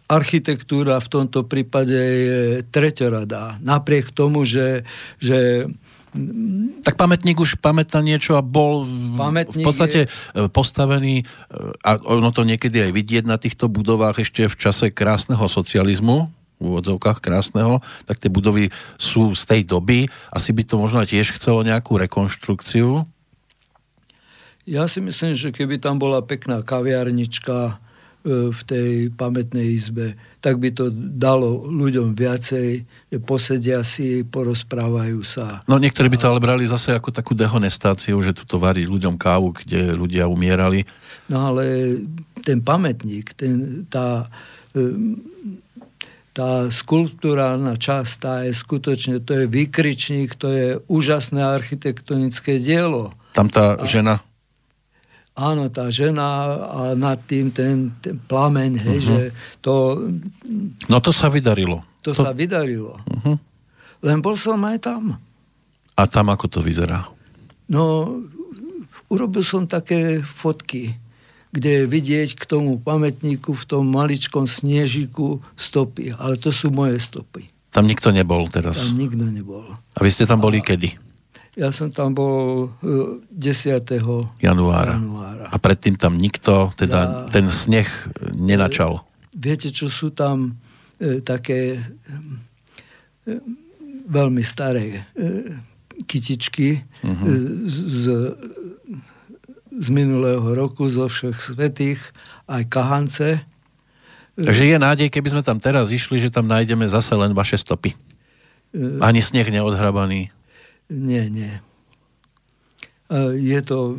[0.09, 2.41] architektúra v tomto prípade je
[2.73, 3.61] treťoradá.
[3.61, 4.81] Napriek tomu, že,
[5.21, 5.69] že
[6.81, 8.81] tak pamätník už pamätá niečo a bol
[9.13, 10.09] pamätník v podstate je...
[10.09, 11.23] E, postavený, e,
[11.85, 16.63] a ono to niekedy aj vidieť na týchto budovách ešte v čase krásneho socializmu, v
[16.65, 20.09] úvodzovkách krásneho, tak tie budovy sú z tej doby.
[20.33, 23.05] Asi by to možno tiež chcelo nejakú rekonštrukciu.
[24.69, 27.81] Ja si myslím, že keby tam bola pekná kaviarnička,
[28.19, 35.23] E, v tej pamätnej izbe, tak by to dalo ľuďom viacej, že posedia si, porozprávajú
[35.23, 35.63] sa.
[35.71, 39.63] No niektorí by to ale brali zase ako takú dehonestáciu, že tu varí ľuďom kávu,
[39.63, 40.83] kde ľudia umierali.
[41.31, 41.95] No ale
[42.43, 44.27] ten pamätník, ten, tá,
[44.75, 44.83] e,
[46.35, 53.15] tá skulpturálna časť, tá je skutočne, to je výkričník, to je úžasné architektonické dielo.
[53.31, 54.19] Tam tá a, žena
[55.39, 56.27] áno, tá žena
[56.67, 59.07] a nad tým ten, ten plameň, hej, uh-huh.
[59.07, 59.19] že
[59.63, 59.73] to...
[60.91, 61.79] No to sa vydarilo.
[62.03, 62.19] To, to...
[62.19, 62.99] sa vydarilo.
[63.07, 63.39] Uh-huh.
[64.03, 65.15] Len bol som aj tam.
[65.95, 67.07] A tam ako to vyzerá?
[67.67, 68.15] No,
[69.11, 70.95] urobil som také fotky,
[71.49, 76.13] kde je vidieť k tomu pamätníku v tom maličkom snežiku stopy.
[76.15, 77.49] Ale to sú moje stopy.
[77.69, 78.89] Tam nikto nebol teraz?
[78.89, 79.65] Tam nikto nebol.
[79.69, 80.65] A vy ste tam boli a...
[80.65, 81.08] kedy?
[81.59, 83.35] Ja som tam bol 10.
[83.35, 83.99] E,
[84.39, 84.95] januára.
[84.95, 85.51] januára.
[85.51, 87.87] A predtým tam nikto, teda ja, ten sneh
[88.39, 89.03] nenačal.
[89.35, 90.55] Viete, čo sú tam
[91.03, 91.81] e, také e,
[94.07, 95.59] veľmi staré e,
[96.07, 97.27] kytičky uh-huh.
[97.27, 97.35] e,
[97.67, 98.03] z,
[99.67, 101.99] z minulého roku, zo všech svetých,
[102.47, 103.43] aj kahance.
[104.39, 107.99] Takže je nádej, keby sme tam teraz išli, že tam nájdeme zase len vaše stopy.
[108.71, 110.31] E, Ani sneh neodhrabaný.
[110.89, 111.53] Nie, nie.
[111.53, 111.61] E,
[113.37, 113.97] je to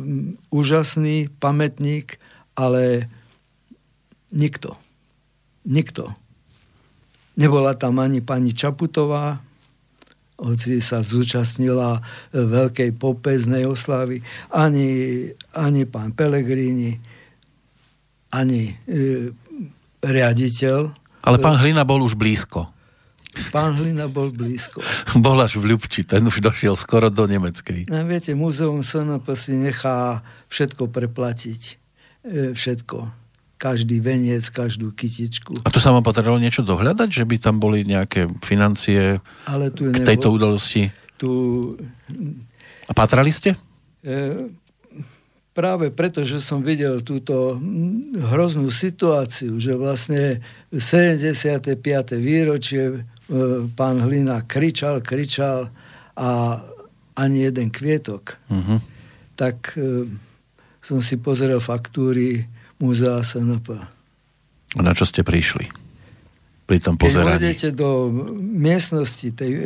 [0.51, 2.19] úžasný pamätník,
[2.55, 3.07] ale
[4.35, 4.75] nikto.
[5.63, 6.11] Nikto.
[7.39, 9.39] Nebola tam ani pani Čaputová,
[10.41, 12.01] hoci sa zúčastnila
[12.33, 16.97] veľkej popeznej oslavy, ani, ani pán Pelegrini,
[18.33, 19.29] ani e,
[20.01, 20.79] riaditeľ.
[21.21, 22.73] Ale pán Hlina bol už blízko.
[23.51, 24.83] Pán Hlina bol blízko.
[25.15, 27.87] Bol až v Ľubči, ten už došiel skoro do Nemeckej.
[27.87, 30.19] No, viete, múzeum SNP si nechá
[30.51, 31.61] všetko preplatiť.
[32.27, 33.07] E, všetko.
[33.55, 35.63] Každý veniec, každú kytičku.
[35.63, 39.93] A tu sa vám potrebovalo niečo dohľadať, že by tam boli nejaké financie Ale tu
[39.93, 40.89] k tejto udalosti?
[41.15, 41.29] Tu...
[42.89, 43.53] A patrali ste?
[44.01, 44.49] E,
[45.51, 47.59] práve preto, že som videl túto
[48.17, 50.39] hroznú situáciu, že vlastne
[50.73, 51.79] 75.
[52.17, 53.05] výročie
[53.75, 55.71] pán Hlina kričal, kričal
[56.15, 56.59] a
[57.15, 58.35] ani jeden kvietok.
[58.51, 58.79] Uh-huh.
[59.39, 60.07] Tak e,
[60.83, 62.45] som si pozrel faktúry
[62.81, 63.67] Múzea SNP.
[64.75, 65.69] A na čo ste prišli?
[66.65, 67.35] Pri tom pozeraní.
[67.35, 67.89] Keď vôjdete do
[68.39, 69.63] miestnosti, tej, e,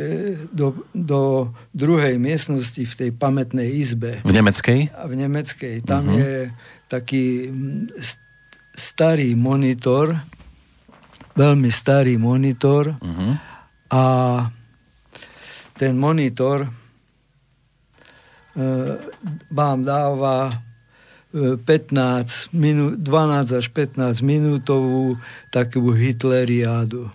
[0.50, 4.22] do, do druhej miestnosti v tej pamätnej izbe.
[4.26, 4.90] V nemeckej?
[4.94, 5.86] A v nemeckej.
[5.86, 6.18] Tam uh-huh.
[6.18, 6.34] je
[6.86, 7.50] taký
[8.76, 10.14] starý monitor,
[11.34, 13.55] veľmi starý monitor uh-huh
[13.90, 14.02] a
[15.76, 16.70] ten monitor e,
[19.50, 20.50] vám dáva
[21.32, 21.62] 15
[22.52, 25.20] e, minút, 12 až 15 minútovú
[25.52, 27.12] takú hitleriádu.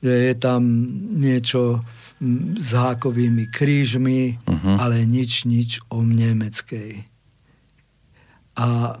[0.00, 0.60] Že je tam
[1.20, 1.80] niečo
[2.60, 4.76] s hákovými krížmi, uh-huh.
[4.76, 7.08] ale nič, nič o nemeckej.
[8.60, 9.00] A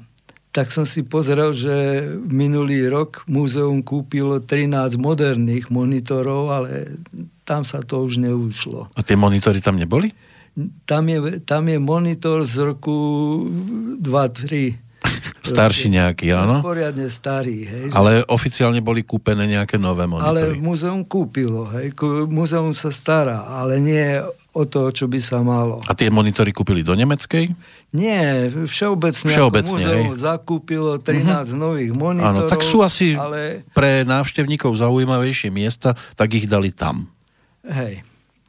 [0.50, 6.98] tak som si pozrel, že minulý rok múzeum kúpilo 13 moderných monitorov, ale
[7.46, 8.90] tam sa to už neušlo.
[8.98, 10.10] A tie monitory tam neboli?
[10.82, 12.98] Tam je, tam je monitor z roku
[14.02, 14.89] 2-3.
[15.40, 16.60] Starší nejaký, áno?
[16.60, 17.86] Poriadne starý, hej.
[17.96, 20.54] Ale oficiálne boli kúpené nejaké nové monitory.
[20.54, 21.96] Ale múzeum kúpilo, hej.
[22.28, 24.20] Múzeum sa stará, ale nie
[24.52, 25.80] o to, čo by sa malo.
[25.88, 27.50] A tie monitory kúpili do nemeckej?
[27.96, 30.22] Nie, všeobecne, všeobecne múzeum hej.
[30.22, 31.58] zakúpilo 13 uh-huh.
[31.58, 32.46] nových monitorov.
[32.46, 33.66] Áno, tak sú asi ale...
[33.72, 37.08] pre návštevníkov zaujímavejšie miesta, tak ich dali tam.
[37.66, 38.04] Hej,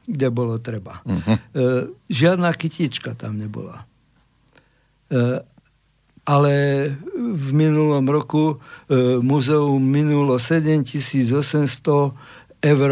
[0.06, 1.02] kde bolo treba.
[1.02, 1.34] Uh-huh.
[1.34, 1.64] E,
[2.06, 3.88] žiadna kytička tam nebola.
[6.22, 6.54] Ale
[7.18, 8.56] v minulom roku e,
[9.18, 11.50] muzeum minulo 7800
[12.62, 12.90] eur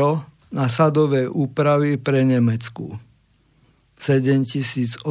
[0.50, 2.98] na sadové úpravy pre Nemecku.
[4.00, 5.04] 7800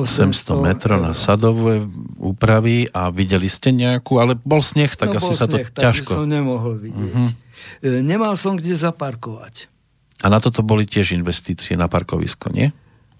[0.59, 1.85] metrov na sadové
[2.17, 6.11] úpravy a videli ste nejakú, ale bol sneh, tak no, asi sa sneh, to ťažko...
[6.19, 6.97] som nemohol vidieť.
[6.97, 7.29] Uh-huh.
[8.01, 9.69] Nemal som kde zaparkovať.
[10.19, 12.73] A na toto boli tiež investície na parkovisko, nie?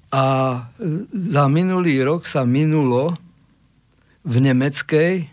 [0.09, 0.23] A
[0.81, 3.13] e, za minulý rok sa minulo
[4.24, 5.30] v Nemeckej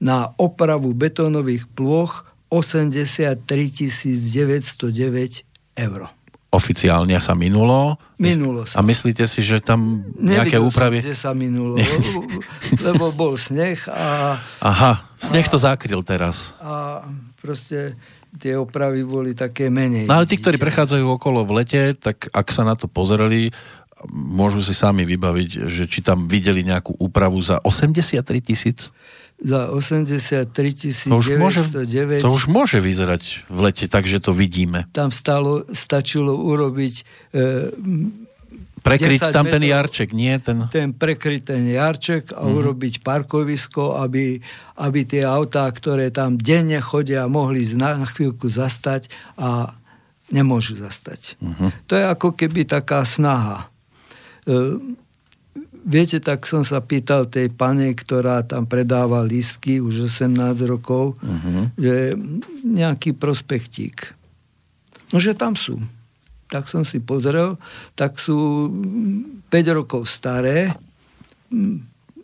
[0.00, 5.42] na opravu betónových plôch 83 909
[5.76, 6.00] eur.
[6.46, 7.98] Oficiálne sa minulo.
[8.16, 8.78] Minulo sa.
[8.78, 10.96] A myslíte si, že tam nejaké Nevidel úpravy...
[11.02, 11.74] Som, kde sa minulo,
[12.86, 14.38] lebo bol sneh a...
[14.62, 16.54] Aha, sneh to zakryl teraz.
[16.62, 17.02] A
[17.42, 17.98] proste
[18.38, 20.06] tie opravy boli také menej.
[20.06, 23.50] No ale tí, ktorí prechádzajú okolo v lete, tak ak sa na to pozreli,
[24.12, 28.92] môžu si sami vybaviť, že či tam videli nejakú úpravu za 83 tisíc?
[29.36, 31.20] Za 83 tisíc to,
[32.24, 34.88] to už môže vyzerať v lete, takže to vidíme.
[34.92, 36.94] Tam stalo, stačilo urobiť
[37.32, 37.44] e,
[38.86, 40.30] Prekryť tam ten jarček, nie?
[40.38, 40.70] Ten...
[40.70, 42.54] ten prekryť ten jarček a uh-huh.
[42.54, 44.38] urobiť parkovisko, aby,
[44.78, 49.74] aby tie autá, ktoré tam denne chodia, mohli na, na chvíľku zastať a
[50.30, 51.34] nemôžu zastať.
[51.42, 51.74] Uh-huh.
[51.90, 53.66] To je ako keby taká snaha.
[54.46, 54.78] E,
[55.84, 60.32] viete, tak som sa pýtal tej pane, ktorá tam predáva lístky už 18
[60.66, 61.74] rokov, uh-huh.
[61.76, 62.14] že
[62.62, 64.14] nejaký prospektík.
[65.10, 65.78] No, že tam sú
[66.46, 67.58] tak som si pozrel,
[67.98, 68.70] tak sú
[69.50, 70.74] 5 rokov staré,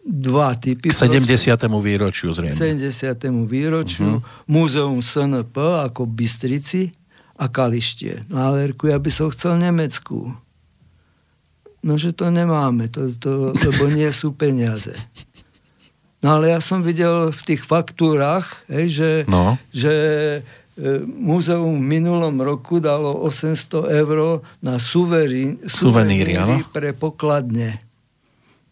[0.02, 0.90] dva typy.
[0.90, 1.58] K 70.
[1.78, 2.54] výročiu zrejme.
[2.54, 3.22] K 70.
[3.46, 4.18] výročiu.
[4.18, 4.50] Uh-huh.
[4.50, 5.54] Múzeum SNP
[5.90, 6.90] ako Bystrici
[7.38, 8.26] a Kalištie.
[8.30, 10.34] No ale ja by som chcel Nemecku.
[11.82, 14.94] No, že to nemáme, to, to, lebo nie sú peniaze.
[16.22, 19.58] No ale ja som videl v tých faktúrach, hej, že, no.
[19.74, 19.92] že
[20.72, 27.76] E, múzeum v minulom roku dalo 800 eur na suverín, suveníry, suveníry pre pokladne,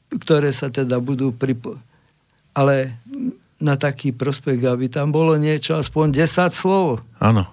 [0.09, 1.77] ktoré sa teda budú pripo...
[2.57, 2.97] Ale
[3.61, 7.05] na taký prospekt, aby tam bolo niečo, aspoň 10 slov.
[7.21, 7.45] Áno.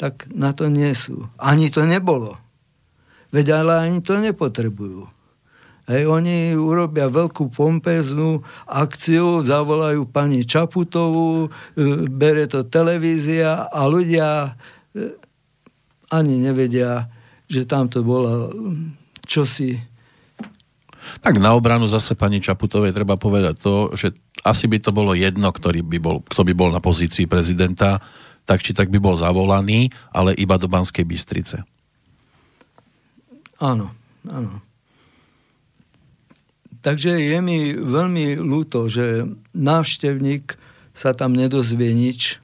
[0.00, 1.28] Tak na to nie sú.
[1.36, 2.40] Ani to nebolo.
[3.32, 5.08] Veď ale ani to nepotrebujú.
[5.90, 14.54] Hej, oni urobia veľkú pompeznú akciu, zavolajú pani Čaputovú, e, bere to televízia a ľudia
[14.94, 15.18] e,
[16.14, 17.10] ani nevedia,
[17.50, 18.54] že tam to bolo
[19.26, 19.74] čosi.
[21.18, 24.14] Tak na obranu zase pani Čaputovej treba povedať to, že
[24.46, 27.98] asi by to bolo jedno, ktorý by bol, kto by bol na pozícii prezidenta,
[28.46, 31.66] tak či tak by bol zavolaný, ale iba do Banskej Bystrice.
[33.62, 33.94] Áno,
[34.26, 34.58] áno.
[36.82, 40.58] Takže je mi veľmi ľúto, že návštevník
[40.90, 42.42] sa tam nedozvie nič.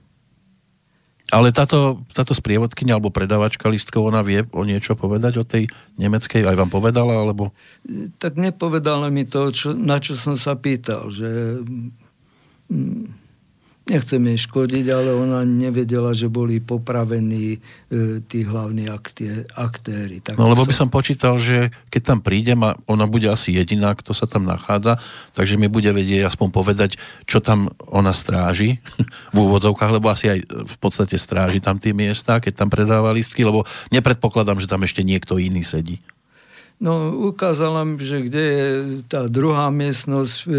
[1.29, 5.69] Ale táto, táto sprievodkynia alebo predavačka listkov, ona vie o niečo povedať o tej
[6.01, 6.47] nemeckej?
[6.47, 7.21] Aj vám povedala?
[7.21, 7.53] Alebo...
[8.17, 11.13] Tak nepovedala mi to, čo, na čo som sa pýtal.
[11.13, 11.61] Že,
[12.73, 13.28] mm,
[13.89, 20.21] nechcem jej škodiť, ale ona nevedela, že boli popravení e, tí hlavní aktie, aktéry.
[20.21, 20.69] Tak no lebo som...
[20.69, 24.45] by som počítal, že keď tam prídem a ona bude asi jediná, kto sa tam
[24.45, 25.01] nachádza,
[25.33, 26.91] takže mi bude vedieť aspoň povedať,
[27.25, 28.79] čo tam ona stráži
[29.35, 33.43] v úvodzovkách, lebo asi aj v podstate stráži tam tie miesta, keď tam predáva listky,
[33.43, 35.99] lebo nepredpokladám, že tam ešte niekto iný sedí.
[36.79, 38.67] No, ukázala mi, že kde je
[39.11, 40.55] tá druhá miestnosť v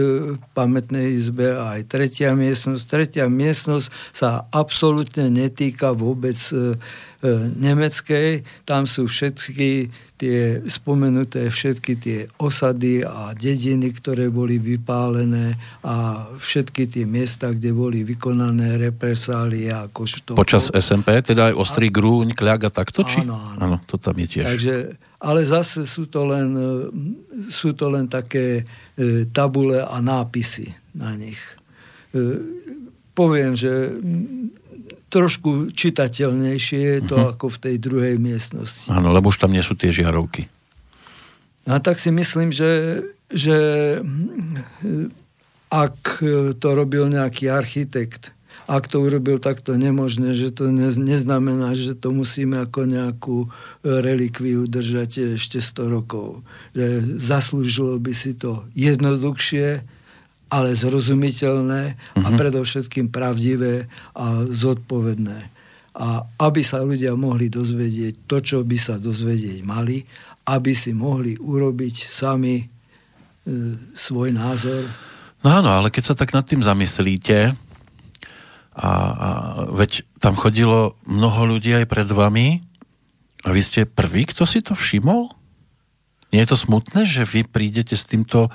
[0.52, 2.84] pamätnej izbe a aj tretia miestnosť.
[2.92, 6.76] Tretia miestnosť sa absolútne netýka vôbec e,
[7.24, 8.44] e, nemeckej.
[8.68, 9.88] Tam sú všetky
[10.20, 17.72] tie spomenuté všetky tie osady a dediny, ktoré boli vypálené a všetky tie miesta, kde
[17.72, 20.36] boli vykonané represálie što...
[20.36, 23.08] Počas SMP, teda aj Ostrý Grúň, Kľaga, takto?
[23.08, 23.24] Či?
[23.24, 23.60] Áno, áno.
[23.64, 24.46] áno, to tam je tiež.
[24.46, 24.76] Takže,
[25.24, 26.70] ale zase sú to len, e,
[27.48, 28.68] sú to len také
[29.00, 31.40] e, tabule a nápisy na nich.
[32.12, 32.20] E,
[33.16, 33.72] poviem, že
[35.10, 37.34] trošku čitateľnejšie je to uh-huh.
[37.36, 38.94] ako v tej druhej miestnosti.
[38.94, 40.46] Áno, lebo už tam nie sú tie žiarovky.
[41.70, 43.58] A tak si myslím, že, že
[45.70, 46.24] ak
[46.58, 48.34] to robil nejaký architekt,
[48.70, 53.48] ak to urobil takto nemožné, že to neznamená, že to musíme ako nejakú e,
[53.82, 56.46] relikviu držať ešte 100 rokov.
[56.78, 59.82] Že zaslúžilo by si to jednoduchšie,
[60.50, 61.84] ale zrozumiteľné
[62.18, 62.38] a mhm.
[62.38, 63.86] predovšetkým pravdivé
[64.18, 65.40] a zodpovedné.
[66.00, 70.02] A aby sa ľudia mohli dozvedieť to, čo by sa dozvedieť mali,
[70.50, 72.66] aby si mohli urobiť sami e,
[73.94, 74.88] svoj názor.
[75.44, 77.54] No áno, ale keď sa tak nad tým zamyslíte,
[78.80, 79.30] a, a
[79.76, 82.64] veď tam chodilo mnoho ľudí aj pred vami
[83.44, 85.36] a vy ste prvý, kto si to všimol?
[86.32, 88.48] Nie je to smutné, že vy prídete s týmto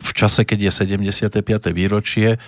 [0.00, 1.70] v čase, keď je 75.
[1.76, 2.40] výročie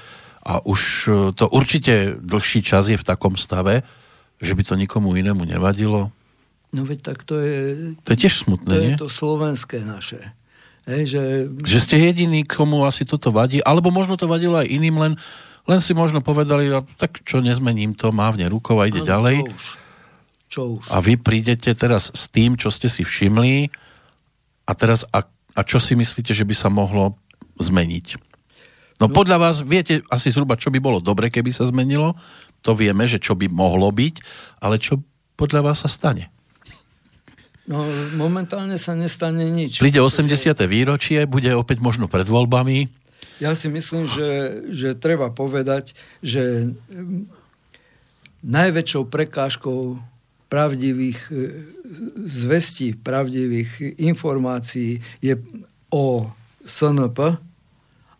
[0.42, 3.86] a už e, to určite dlhší čas je v takom stave,
[4.42, 6.10] že by to nikomu inému nevadilo?
[6.72, 7.94] No veď tak to je...
[8.02, 8.92] To je tiež smutné, to nie?
[8.96, 10.18] je to slovenské naše.
[10.88, 11.22] Hej, že...
[11.62, 15.14] že ste jediný, komu asi toto vadí, alebo možno to vadilo aj iným, len
[15.62, 19.36] len si možno povedali, tak čo nezmením to, mávne rukou a ide no, ďalej.
[19.38, 19.64] Čo už?
[20.50, 20.84] Čo už?
[20.90, 23.70] A vy prídete teraz s tým, čo ste si všimli
[24.66, 25.22] a teraz a,
[25.54, 27.14] a čo si myslíte, že by sa mohlo
[27.62, 28.06] zmeniť?
[28.98, 32.18] No, no podľa vás viete asi zhruba, čo by bolo dobre, keby sa zmenilo.
[32.62, 34.14] To vieme, že čo by mohlo byť,
[34.62, 35.02] ale čo
[35.34, 36.30] podľa vás sa stane?
[37.62, 37.86] No,
[38.18, 39.78] momentálne sa nestane nič.
[39.78, 40.54] Príde 80.
[40.66, 43.02] výročie, bude opäť možno pred voľbami
[43.42, 47.26] ja si myslím, že, že treba povedať, že mm,
[48.46, 49.98] najväčšou prekážkou
[50.46, 51.34] pravdivých e,
[52.22, 55.34] zvestí, pravdivých informácií je
[55.90, 56.30] o
[56.62, 57.42] SNP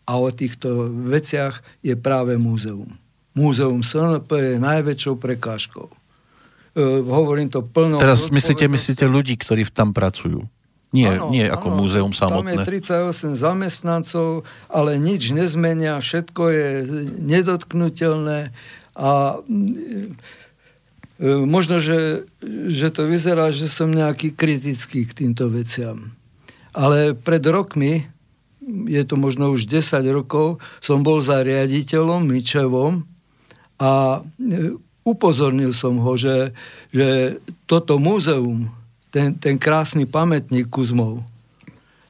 [0.07, 2.91] a o týchto veciach je práve múzeum.
[3.33, 5.89] Múzeum SNP je najväčšou prekážkou.
[5.89, 7.97] E, hovorím to plno...
[7.97, 10.45] Teraz myslíte, myslíte ľudí, ktorí tam pracujú?
[10.93, 12.53] Nie, ano, nie ako ano, múzeum samotné.
[12.53, 16.69] Tam je 38 zamestnancov, ale nič nezmenia, všetko je
[17.17, 18.53] nedotknutelné
[18.93, 22.29] a e, možno, že,
[22.69, 26.13] že to vyzerá, že som nejaký kritický k týmto veciam.
[26.77, 28.05] Ale pred rokmi,
[28.69, 33.03] je to možno už 10 rokov, som bol za riaditeľom Mičevom
[33.83, 36.55] a e, upozornil som ho, že,
[36.95, 38.71] že toto múzeum
[39.13, 41.21] ten, ten krásny pamätník Kuzmov.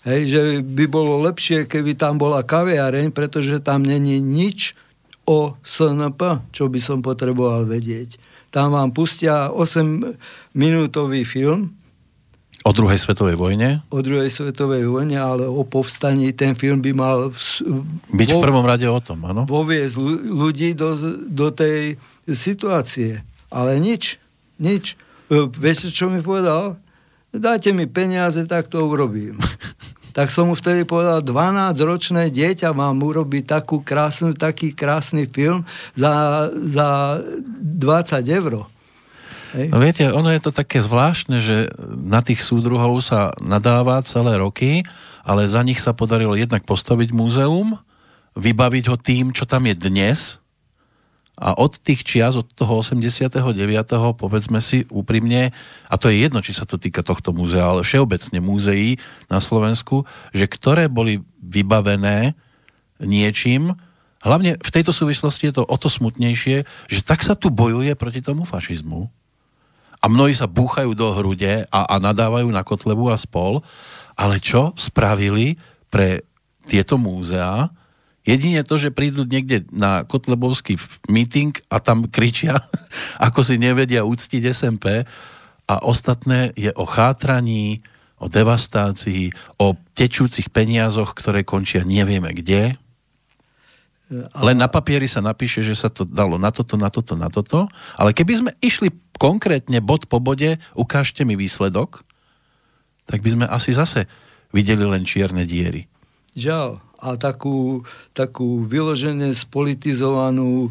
[0.03, 4.75] Hej, že by bolo lepšie, keby tam bola kaviareň, pretože tam není nič
[5.23, 8.19] o SNP, čo by som potreboval vedieť.
[8.51, 11.79] Tam vám pustia 8-minútový film.
[12.63, 13.83] O druhej svetovej vojne?
[13.91, 16.31] O druhej svetovej vojne, ale o povstaní.
[16.31, 17.17] Ten film by mal...
[17.29, 17.39] V,
[18.15, 19.47] Byť vo, v prvom rade o tom, áno?
[19.51, 19.99] Voviesť
[20.31, 20.95] ľudí do,
[21.27, 21.99] do tej
[22.31, 23.27] situácie.
[23.51, 24.23] Ale nič.
[24.63, 24.95] Nič.
[25.27, 26.79] E, viete, čo mi povedal?
[27.33, 29.41] dajte mi peniaze, tak to urobím.
[30.17, 35.65] tak som mu vtedy povedal, 12-ročné dieťa mám urobiť takú krásnu, taký krásny film
[35.97, 38.69] za, za 20 eur.
[39.53, 44.81] No viete, ono je to také zvláštne, že na tých súdruhov sa nadáva celé roky,
[45.23, 47.77] ale za nich sa podarilo jednak postaviť múzeum,
[48.33, 50.41] vybaviť ho tým, čo tam je dnes,
[51.43, 53.33] a od tých čias, od toho 89.
[54.21, 55.51] povedzme si úprimne,
[55.89, 59.01] a to je jedno, či sa to týka tohto múzea, ale všeobecne múzeí
[59.33, 60.05] na Slovensku,
[60.37, 62.37] že ktoré boli vybavené
[63.01, 63.73] niečím,
[64.23, 68.21] hlavne v tejto súvislosti je to o to smutnejšie, že tak sa tu bojuje proti
[68.21, 69.22] tomu fašizmu
[70.03, 73.63] a mnohí sa búchajú do hrude a, a nadávajú na Kotlebu a spol,
[74.19, 75.55] ale čo spravili
[75.89, 76.27] pre
[76.67, 77.71] tieto múzea,
[78.23, 80.79] Jedine to, že prídu niekde na Kotlebovský
[81.11, 82.55] meeting a tam kričia,
[83.27, 85.03] ako si nevedia úctiť SMP
[85.67, 87.83] a ostatné je o chátraní,
[88.23, 92.79] o devastácii, o tečúcich peniazoch, ktoré končia nevieme kde.
[94.21, 97.67] Len na papieri sa napíše, že sa to dalo na toto, na toto, na toto.
[97.97, 102.05] Ale keby sme išli konkrétne bod po bode, ukážte mi výsledok,
[103.09, 104.05] tak by sme asi zase
[104.53, 105.89] videli len čierne diery.
[106.37, 107.83] Žiaľ, a takú,
[108.15, 110.71] takú vyložené spolitizovanú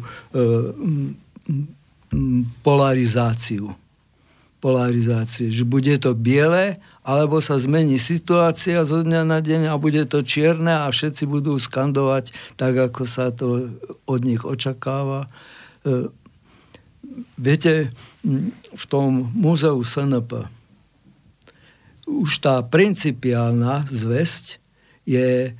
[2.64, 3.76] polarizáciu.
[4.62, 10.06] Polarizácie, že bude to biele, alebo sa zmení situácia zo dňa na deň a bude
[10.06, 13.74] to čierne a všetci budú skandovať tak, ako sa to
[14.06, 15.26] od nich očakáva.
[15.82, 16.08] E,
[17.34, 17.90] viete,
[18.70, 20.46] v tom múzeu SNP
[22.06, 24.62] už tá principiálna zväzť
[25.06, 25.54] je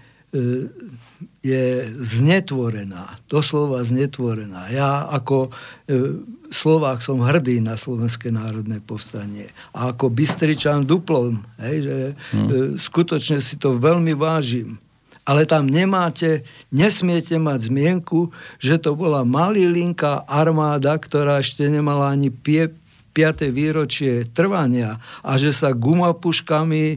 [1.42, 4.72] je znetvorená, doslova znetvorená.
[4.72, 5.52] Ja ako
[5.84, 9.52] e, Slovák som hrdý na Slovenské národné povstanie.
[9.76, 11.96] A ako Bystričan duplom, hej, že
[12.32, 12.48] hmm.
[12.48, 14.80] e, skutočne si to veľmi vážim.
[15.22, 16.42] ale tam nemáte,
[16.74, 22.74] nesmiete mať zmienku, že to bola malilinká armáda, ktorá ešte nemala ani pie,
[23.12, 23.52] 5.
[23.52, 26.96] výročie trvania a že sa gumapuškami e,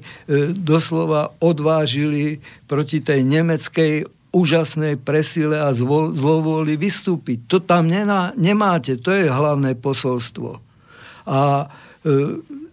[0.55, 7.47] doslova odvážili proti tej nemeckej úžasnej presile a zlovoli vystúpiť.
[7.47, 10.59] To tam nemá, nemáte, to je hlavné posolstvo.
[11.27, 11.65] A e,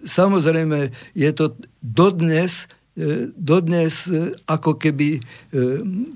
[0.03, 5.20] samozrejme je to dodnes E, dodnes e, ako keby e,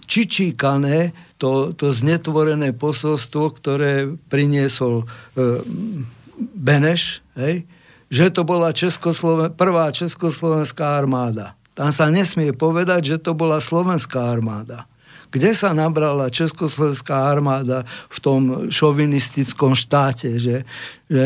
[0.04, 5.08] čičíkané to, to znetvorené posolstvo, ktoré priniesol
[6.36, 7.64] Beneš, hej,
[8.12, 11.58] že to bola Českosloven- prvá československá armáda.
[11.76, 14.88] Tam sa nesmie povedať, že to bola slovenská armáda.
[15.28, 20.38] Kde sa nabrala československá armáda v tom šovinistickom štáte?
[20.38, 20.64] Že,
[21.10, 21.24] že,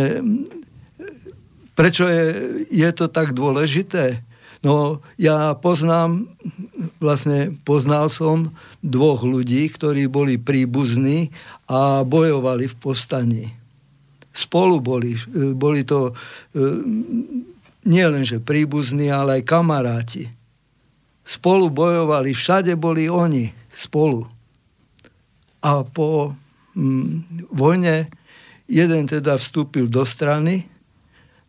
[1.77, 2.25] prečo je,
[2.73, 4.25] je to tak dôležité?
[4.61, 6.29] No ja poznám,
[7.01, 8.53] vlastne poznal som
[8.85, 11.33] dvoch ľudí, ktorí boli príbuzní
[11.65, 13.60] a bojovali v postaní.
[14.41, 15.21] Spolu boli.
[15.53, 16.13] Boli to e,
[17.85, 20.25] nie len, že príbuzní, ale aj kamaráti.
[21.21, 24.25] Spolu bojovali, všade boli oni spolu.
[25.61, 26.33] A po
[26.73, 28.09] mm, vojne
[28.65, 30.71] jeden teda vstúpil do strany,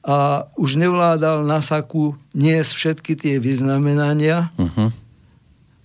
[0.01, 4.89] a už nevládal na saku niesť všetky tie vyznamenania uh-huh.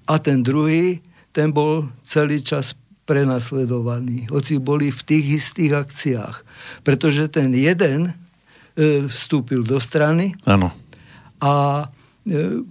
[0.09, 1.05] a ten druhý,
[1.37, 2.73] ten bol celý čas
[3.07, 6.37] prenasledovaný, hoci boli v tých istých akciách.
[6.83, 10.75] Pretože ten jeden e, vstúpil do strany ano.
[11.39, 11.87] a
[12.27, 12.67] e,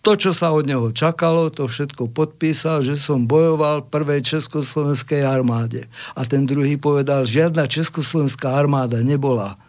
[0.00, 5.22] to, čo sa od neho čakalo, to všetko podpísal, že som bojoval v prvej československej
[5.28, 5.86] armáde.
[6.16, 9.60] A ten druhý povedal, žiadna československá armáda nebola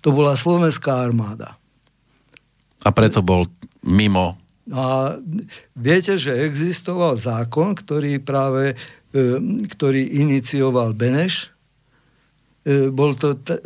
[0.00, 1.56] to bola slovenská armáda.
[2.80, 3.44] A preto bol
[3.84, 4.40] mimo.
[4.72, 5.16] A
[5.76, 8.80] viete, že existoval zákon, ktorý práve
[9.66, 11.50] ktorý inicioval Beneš.
[12.62, 13.58] E, bol to t-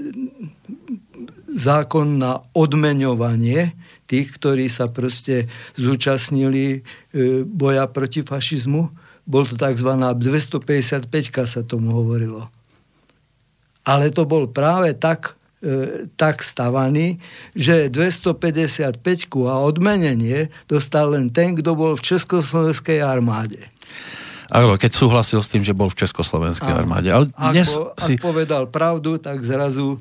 [1.54, 3.76] zákon na odmeňovanie
[4.08, 8.88] tých, ktorí sa proste zúčastnili e, boja proti fašizmu.
[9.24, 9.90] Bol to tzv.
[9.96, 11.08] 255
[11.44, 12.48] sa tomu hovorilo.
[13.84, 17.16] Ale to bol práve tak E, tak stavaný,
[17.56, 19.00] že 255
[19.48, 23.64] a odmenenie dostal len ten, kto bol v Československej armáde.
[24.52, 26.80] Áno, keď súhlasil s tým, že bol v Československej Áno.
[26.84, 27.08] armáde.
[27.08, 28.14] Ale dnes ak, si...
[28.16, 29.96] ak povedal pravdu, tak zrazu...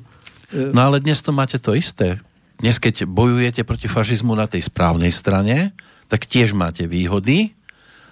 [0.52, 0.72] E...
[0.72, 2.20] No ale dnes to máte to isté.
[2.60, 5.72] Dnes, keď bojujete proti fašizmu na tej správnej strane,
[6.06, 7.56] tak tiež máte výhody.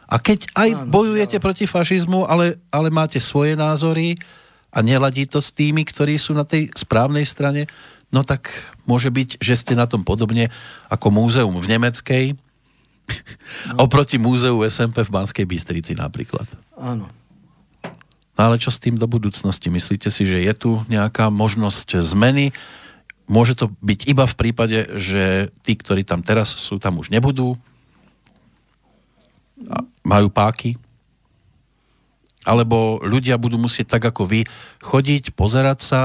[0.09, 1.45] A keď aj Áno, bojujete áno.
[1.45, 4.17] proti fašizmu, ale, ale máte svoje názory,
[4.73, 7.69] a neladí to s tými, ktorí sú na tej správnej strane,
[8.09, 8.49] no tak
[8.89, 10.49] môže byť, že ste na tom podobne
[10.89, 12.25] ako múzeum v Nemeckej,
[13.73, 13.75] no.
[13.85, 16.47] oproti múzeu SMP v Banskej Bystrici napríklad.
[16.77, 17.11] Áno.
[18.33, 19.69] No ale čo s tým do budúcnosti?
[19.69, 22.57] Myslíte si, že je tu nejaká možnosť zmeny?
[23.29, 27.55] Môže to byť iba v prípade, že tí, ktorí tam teraz sú, tam už nebudú?
[29.69, 30.81] A majú páky?
[32.43, 34.41] Alebo ľudia budú musieť tak ako vy
[34.83, 36.03] chodiť, pozerať sa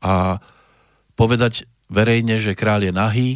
[0.00, 0.40] a
[1.18, 3.28] povedať verejne, že kráľ je nahý?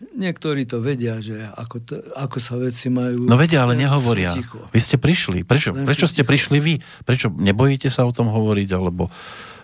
[0.00, 3.28] Niektorí to vedia, že ako, to, ako sa veci majú...
[3.28, 4.32] No vedia, ale nehovoria.
[4.72, 5.44] Vy ste prišli.
[5.44, 6.74] Prečo, prečo ste prišli vy?
[7.04, 8.68] Prečo nebojíte sa o tom hovoriť?
[8.72, 9.12] Alebo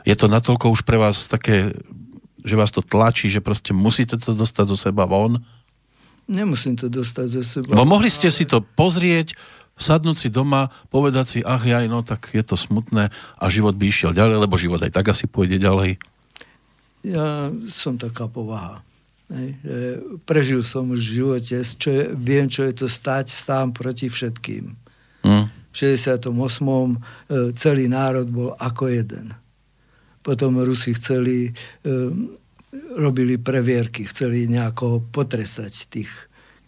[0.04, 1.72] je to natoľko už pre vás také,
[2.44, 5.40] že vás to tlačí, že proste musíte to dostať zo seba von?
[6.28, 7.72] Nemusím to dostať zo seba.
[7.72, 8.36] Bo mohli ste ale...
[8.36, 9.32] si to pozrieť,
[9.80, 13.88] sadnúť si doma, povedať si, ach jaj, no tak je to smutné a život by
[13.88, 15.96] išiel ďalej, lebo život aj tak asi pôjde ďalej.
[17.06, 18.84] Ja som taká povaha.
[20.22, 24.70] Prežil som už v živote, čo je, viem, čo je to stať sám proti všetkým.
[25.26, 25.50] Hmm.
[25.50, 26.30] V 68.
[26.30, 26.96] E,
[27.58, 29.34] celý národ bol ako jeden.
[30.22, 31.52] Potom Rusi chceli, e,
[32.94, 36.10] robili previerky, chceli nejako potrestať tých,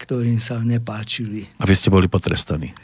[0.03, 1.47] ktorým sa nepáčili.
[1.63, 2.75] A vy ste boli potrestaní?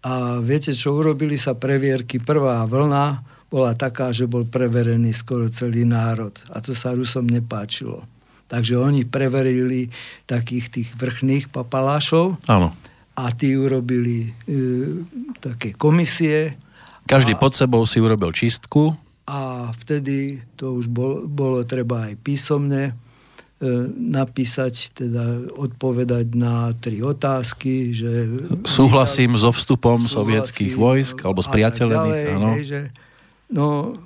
[0.00, 2.24] A viete, čo urobili sa previerky?
[2.24, 3.20] Prvá vlna
[3.52, 6.32] bola taká, že bol preverený skoro celý národ.
[6.48, 8.00] A to sa Rusom nepáčilo.
[8.50, 9.94] Takže oni preverili
[10.26, 12.34] takých tých vrchných papalášov.
[12.50, 12.74] Áno.
[13.14, 14.30] A tí urobili e,
[15.38, 16.50] také komisie.
[17.06, 18.98] Každý a, pod sebou si urobil čistku.
[19.30, 22.98] A vtedy to už bol, bolo treba aj písomne
[23.60, 28.24] E, napísať, teda odpovedať na tri otázky, že...
[28.64, 32.56] Súhlasím so vstupom súhlasím, sovietských vojsk, alebo s priateľených, áno.
[32.64, 32.88] že,
[33.52, 34.00] no,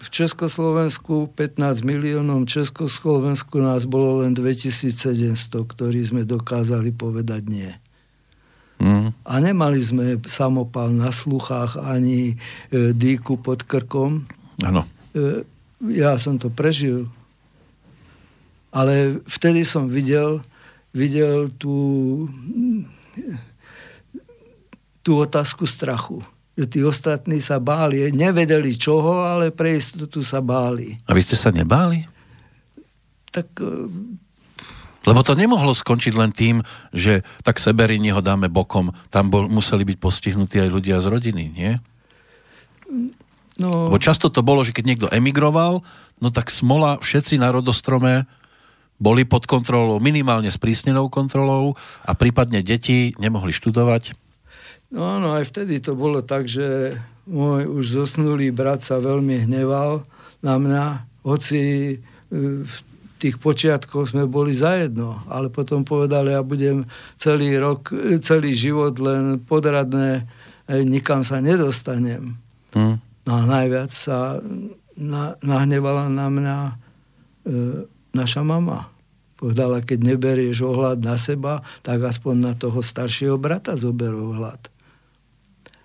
[0.00, 7.70] v Československu 15 miliónom, Československu nás bolo len 2700, ktorí sme dokázali povedať nie.
[8.80, 9.12] Mm.
[9.12, 14.24] A nemali sme samopal na sluchách ani e, dýku pod krkom.
[14.64, 14.88] Áno.
[15.12, 15.44] E,
[15.92, 17.04] ja som to prežil.
[18.72, 20.40] Ale vtedy som videl,
[20.96, 22.24] videl tú,
[25.04, 26.24] tú otázku strachu.
[26.60, 28.12] Že tí ostatní sa báli.
[28.12, 31.00] Nevedeli čoho, ale pre istotu sa báli.
[31.08, 32.04] A vy ste sa nebáli?
[33.32, 33.88] Tak e,
[35.08, 36.60] lebo to nemohlo skončiť len tým,
[36.92, 38.92] že tak Seberini ho dáme bokom.
[39.08, 41.72] Tam bol, museli byť postihnutí aj ľudia z rodiny, nie?
[43.56, 43.88] No...
[43.88, 45.80] Lebo často to bolo, že keď niekto emigroval,
[46.20, 48.28] no tak smola, všetci na rodostrome
[49.00, 51.72] boli pod kontrolou, minimálne s prísnenou kontrolou
[52.04, 54.12] a prípadne deti nemohli študovať.
[54.90, 56.98] No áno, aj vtedy to bolo tak, že
[57.30, 60.02] môj už zosnulý brat sa veľmi hneval
[60.42, 60.84] na mňa,
[61.22, 61.96] hoci e,
[62.66, 62.76] v
[63.20, 66.88] tých počiatkoch sme boli zajedno, ale potom povedal, ja budem
[67.20, 67.92] celý rok,
[68.24, 70.24] celý život len podradné,
[70.88, 72.40] nikam sa nedostanem.
[72.72, 72.96] Hmm.
[73.28, 74.40] No a najviac sa
[74.96, 76.72] na, nahnevala na mňa e,
[78.16, 78.88] naša mama.
[79.36, 84.79] Povedala, keď neberieš ohľad na seba, tak aspoň na toho staršieho brata zober ohľad.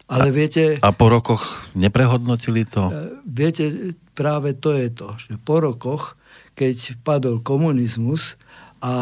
[0.05, 0.77] Ale a, viete...
[0.81, 2.93] A po rokoch neprehodnotili to?
[2.93, 6.15] E, viete, práve to je to, že po rokoch
[6.55, 8.39] keď padol komunizmus
[8.79, 8.93] a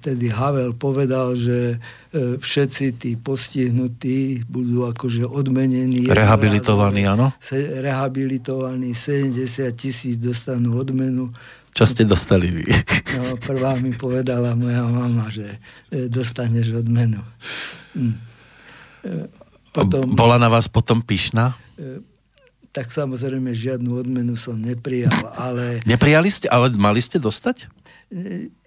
[0.00, 6.08] vtedy Havel povedal, že e, všetci tí postihnutí budú akože odmenení.
[6.08, 7.36] Rehabilitovaní, áno?
[7.52, 11.34] Rehabilitovaní, 70 tisíc dostanú odmenu.
[11.76, 12.64] Čo ste dostali vy?
[13.18, 15.60] No, prvá mi povedala moja mama, že
[15.92, 17.20] e, dostaneš odmenu.
[17.92, 18.16] Hm.
[19.76, 21.52] E, potom, Bola na vás potom pyšná?
[22.76, 25.80] tak samozrejme žiadnu odmenu som neprijal, ale...
[25.88, 27.72] Neprijali ste, ale mali ste dostať?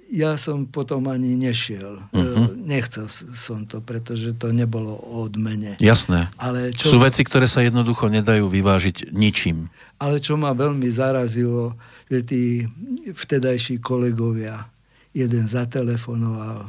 [0.10, 2.02] Ja som potom ani nešiel.
[2.10, 2.50] Uh-huh.
[2.58, 3.06] Nechcel
[3.38, 5.78] som to, pretože to nebolo o odmene.
[5.78, 6.34] Jasné.
[6.42, 6.90] Ale čo...
[6.90, 9.70] Sú veci, ktoré sa jednoducho nedajú vyvážiť ničím.
[10.02, 11.78] Ale čo ma veľmi zarazilo,
[12.10, 12.66] že tí
[13.14, 14.66] vtedajší kolegovia,
[15.14, 16.66] jeden zatelefonoval,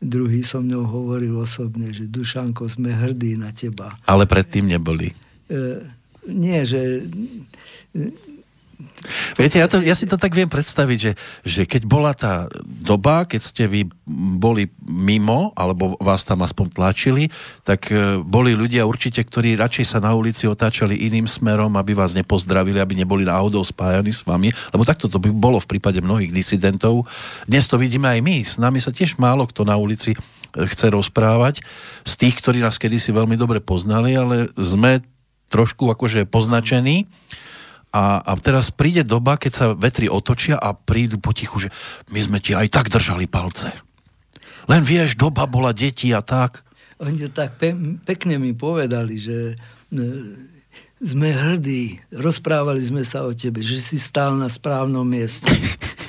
[0.00, 3.92] druhý so mnou hovoril osobne, že Dušanko, sme hrdí na teba.
[4.08, 5.12] Ale predtým neboli.
[5.46, 5.84] E,
[6.26, 7.04] nie, že...
[9.36, 11.12] Viete, ja, to, ja si to tak viem predstaviť, že,
[11.42, 13.88] že keď bola tá doba, keď ste vy
[14.36, 17.32] boli mimo, alebo vás tam aspoň tlačili,
[17.64, 22.12] tak e, boli ľudia určite, ktorí radšej sa na ulici otáčali iným smerom, aby vás
[22.12, 26.32] nepozdravili, aby neboli náhodou spájani s vami, lebo takto to by bolo v prípade mnohých
[26.34, 27.08] disidentov.
[27.48, 30.18] Dnes to vidíme aj my, s nami sa tiež málo kto na ulici e,
[30.68, 31.64] chce rozprávať,
[32.04, 35.00] z tých, ktorí nás kedysi veľmi dobre poznali, ale sme
[35.50, 37.10] trošku akože poznačený.
[37.90, 41.68] A, a teraz príde doba, keď sa vetri otočia a prídu potichu, že
[42.14, 43.74] my sme ti aj tak držali palce.
[44.70, 46.62] Len vieš, doba bola deti a tak.
[47.02, 49.58] Oni tak pe- pekne mi povedali, že
[49.90, 50.00] e,
[51.00, 55.50] sme hrdí, rozprávali sme sa o tebe, že si stál na správnom mieste.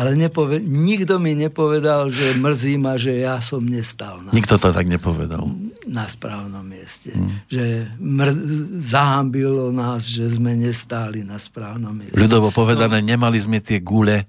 [0.00, 4.24] Ale nepove- nikto mi nepovedal, že mrzí ma, že ja som nestal.
[4.24, 5.44] Na nikto to tak nepovedal.
[5.84, 7.12] Na správnom mieste.
[7.12, 7.44] Hmm.
[7.52, 8.40] Že mr-
[8.80, 12.16] zahambilo nás, že sme nestáli na správnom mieste.
[12.16, 13.12] Ľudovo povedané, no.
[13.12, 14.24] nemali sme tie gule.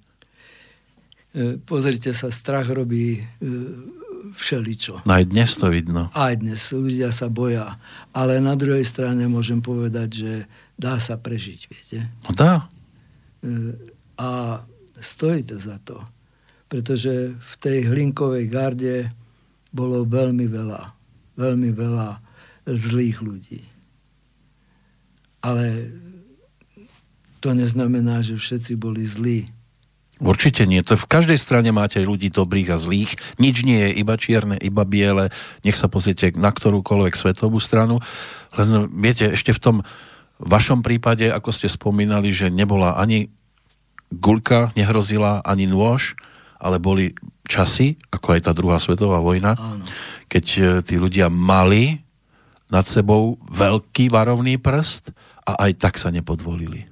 [1.31, 3.23] E, pozrite sa, strach robí e,
[4.35, 5.07] všeličo.
[5.07, 6.11] No aj dnes to vidno.
[6.11, 6.59] Aj dnes.
[6.67, 7.71] Ľudia sa boja.
[8.11, 10.33] Ale na druhej strane môžem povedať, že
[10.75, 12.11] dá sa prežiť, viete.
[12.27, 12.67] No dá.
[13.39, 13.79] E,
[14.19, 14.61] a
[15.01, 15.99] stojí to za to.
[16.71, 19.11] Pretože v tej hlinkovej garde
[19.75, 20.87] bolo veľmi veľa,
[21.35, 22.09] veľmi veľa
[22.69, 23.61] zlých ľudí.
[25.41, 25.89] Ale
[27.41, 29.49] to neznamená, že všetci boli zlí.
[30.21, 30.85] Určite nie.
[30.85, 33.17] To v každej strane máte ľudí dobrých a zlých.
[33.41, 35.33] Nič nie je iba čierne, iba biele.
[35.65, 37.97] Nech sa pozriete na ktorúkoľvek svetovú stranu.
[38.53, 39.77] Len viete, ešte v tom
[40.37, 43.33] vašom prípade, ako ste spomínali, že nebola ani
[44.11, 46.19] guľka nehrozila ani nôž,
[46.61, 47.15] ale boli
[47.47, 49.83] časy, ako aj tá druhá svetová vojna, Áno.
[50.29, 51.99] keď e, tí ľudia mali
[52.71, 55.11] nad sebou veľký varovný prst
[55.43, 56.87] a aj tak sa nepodvolili.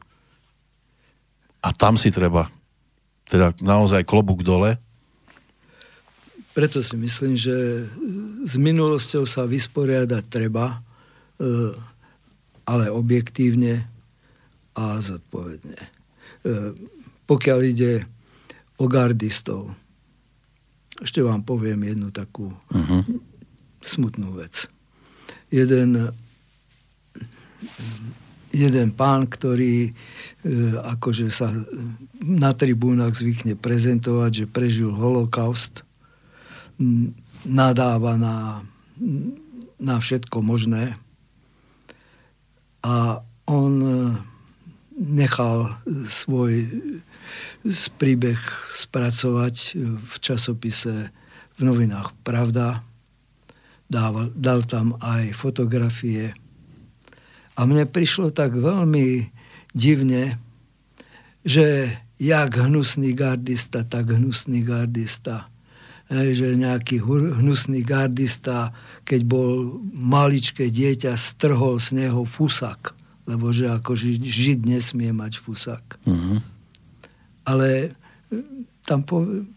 [1.63, 2.51] A tam si treba
[3.29, 4.75] teda naozaj klobúk dole.
[6.51, 7.87] Preto si myslím, že
[8.43, 10.77] s minulosťou sa vysporiadať treba, e,
[12.67, 13.85] ale objektívne
[14.75, 15.89] a zodpovedne e,
[17.29, 18.01] pokiaľ ide
[18.81, 19.69] o gardistov.
[20.97, 23.05] Ešte vám poviem jednu takú uh-huh.
[23.85, 24.65] smutnú vec.
[25.53, 26.11] Jeden,
[28.49, 29.91] jeden pán, ktorý e,
[30.97, 31.53] akože sa
[32.19, 35.85] na tribúnach zvykne prezentovať, že prežil holokaust,
[37.45, 38.65] nadáva na
[39.79, 40.99] na všetko možné.
[42.83, 43.91] A on e,
[44.99, 46.67] nechal svoj
[47.99, 48.39] príbeh
[48.71, 49.55] spracovať
[49.99, 51.11] v časopise
[51.57, 52.81] v novinách Pravda.
[53.89, 56.31] Dával, dal tam aj fotografie.
[57.57, 59.33] A mne prišlo tak veľmi
[59.73, 60.37] divne,
[61.41, 65.49] že jak hnusný gardista, tak hnusný gardista.
[66.09, 67.05] Hej, že nejaký
[67.37, 68.73] hnusný gardista,
[69.05, 72.97] keď bol maličké dieťa, strhol z neho fusak,
[73.29, 73.93] lebo že ako
[74.25, 76.01] žid nesmie mať fusak.
[76.09, 76.41] Uh-huh.
[77.49, 77.89] Ale e,
[78.85, 79.01] tam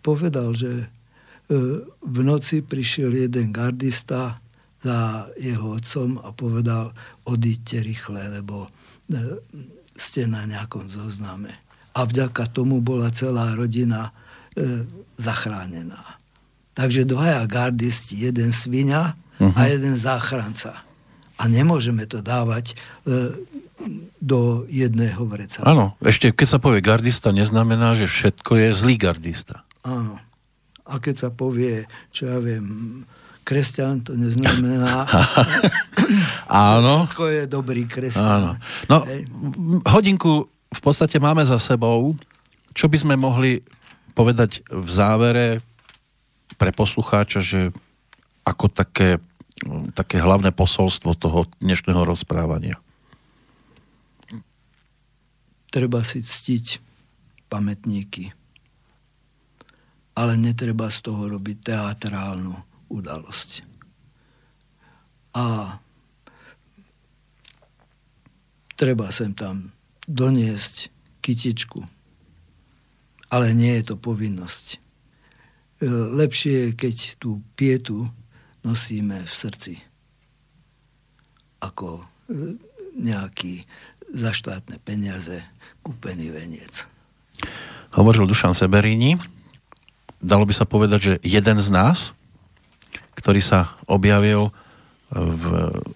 [0.00, 0.86] povedal, že e,
[2.00, 4.32] v noci prišiel jeden gardista
[4.80, 6.90] za jeho otcom a povedal,
[7.28, 8.68] odíďte rýchle, lebo e,
[9.92, 11.60] ste na nejakom zozname
[11.92, 14.10] a vďaka tomu bola celá rodina
[14.56, 14.84] e,
[15.20, 16.18] zachránená.
[16.72, 19.52] Takže dvaja gardisti, jeden svinia uh-huh.
[19.52, 19.70] a mhm.
[19.70, 20.80] jeden záchranca.
[21.36, 22.74] A nemôžeme to dávať e,
[24.22, 25.66] do jedného vreca.
[25.66, 29.66] Áno, ešte keď sa povie gardista, neznamená, že všetko je zlý gardista.
[29.82, 30.18] Áno.
[30.82, 33.02] A keď sa povie, čo ja viem,
[33.42, 35.06] kresťan, to neznamená...
[36.50, 37.06] Áno.
[37.06, 38.26] Všetko je dobrý kresťan.
[38.26, 38.50] Áno.
[38.90, 39.26] No, Hej.
[39.86, 42.14] hodinku v podstate máme za sebou,
[42.72, 43.62] čo by sme mohli
[44.12, 45.46] povedať v závere
[46.56, 47.60] pre poslucháča, že
[48.42, 49.22] ako také,
[49.94, 52.81] také hlavné posolstvo toho dnešného rozprávania.
[55.72, 56.66] Treba si ctiť
[57.48, 58.28] pamätníky.
[60.12, 62.52] Ale netreba z toho robiť teatrálnu
[62.92, 63.64] udalosť.
[65.32, 65.80] A
[68.76, 69.72] treba sem tam
[70.04, 70.92] doniesť
[71.24, 71.80] kytičku.
[73.32, 74.76] Ale nie je to povinnosť.
[74.76, 74.78] E,
[75.88, 78.04] lepšie je, keď tú pietu
[78.60, 79.80] nosíme v srdci
[81.62, 82.04] ako e,
[82.98, 83.62] nejaký
[84.12, 85.40] za štátne peniaze
[85.80, 86.84] kúpený veniec.
[87.96, 89.16] Hovoril Dušan Seberini.
[90.22, 92.14] Dalo by sa povedať, že jeden z nás,
[93.18, 94.54] ktorý sa objavil
[95.12, 95.44] v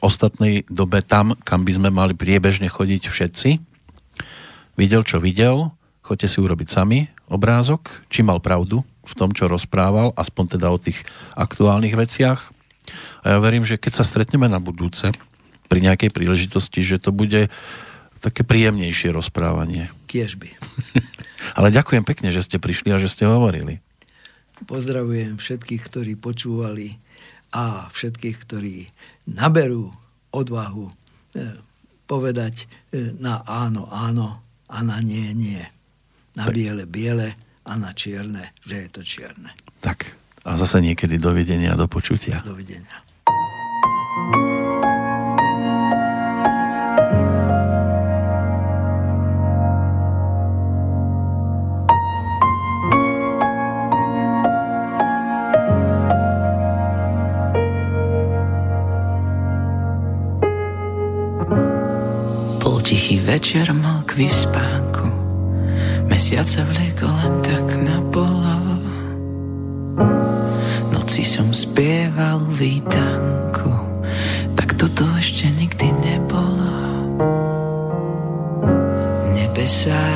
[0.04, 3.50] ostatnej dobe tam, kam by sme mali priebežne chodiť všetci,
[4.76, 5.72] videl, čo videl,
[6.04, 10.76] choďte si urobiť sami obrázok, či mal pravdu v tom, čo rozprával, aspoň teda o
[10.76, 11.00] tých
[11.38, 12.52] aktuálnych veciach.
[13.24, 15.14] A ja verím, že keď sa stretneme na budúce,
[15.66, 17.50] pri nejakej príležitosti, že to bude
[18.20, 19.92] také príjemnejšie rozprávanie.
[20.10, 20.52] Kiežby.
[21.58, 23.80] Ale ďakujem pekne, že ste prišli a že ste hovorili.
[24.64, 26.96] Pozdravujem všetkých, ktorí počúvali
[27.52, 28.88] a všetkých, ktorí
[29.28, 29.92] naberú
[30.32, 31.60] odvahu eh,
[32.08, 35.62] povedať eh, na áno, áno a na nie, nie.
[36.36, 37.32] Na biele, biele
[37.64, 39.56] a na čierne, že je to čierne.
[39.80, 42.38] Tak a zase niekedy dovidenia, do počutia.
[42.46, 43.02] Dovidenia.
[62.86, 65.10] Tichý večer mal k vyspánku.
[66.06, 68.78] Mesiac sa vliekol len tak na polo
[70.94, 73.74] Noci som spieval vítanku
[74.54, 76.78] Tak toto ešte nikdy nebolo.
[79.34, 80.06] Nebesá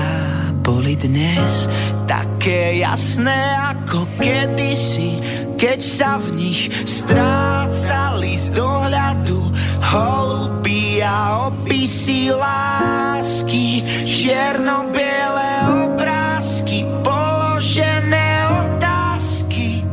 [0.63, 1.67] boli dnes
[2.07, 5.19] také jasné ako kedysi
[5.59, 9.50] Keď sa v nich strácali z dohľadu
[9.81, 15.53] holubí a opisy lásky, čierno-biele
[15.89, 19.85] obrázky, položené otázky,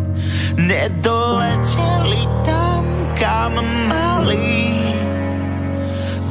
[0.60, 2.84] nedoleteli tam,
[3.16, 3.58] kam
[3.88, 4.78] mali.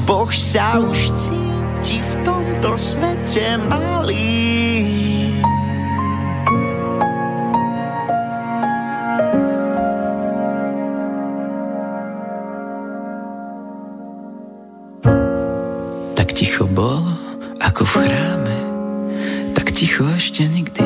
[0.07, 4.86] Boh sa už cíti v tomto svete malý.
[17.87, 18.59] V chráme,
[19.55, 20.86] tak ticho ešte nikdy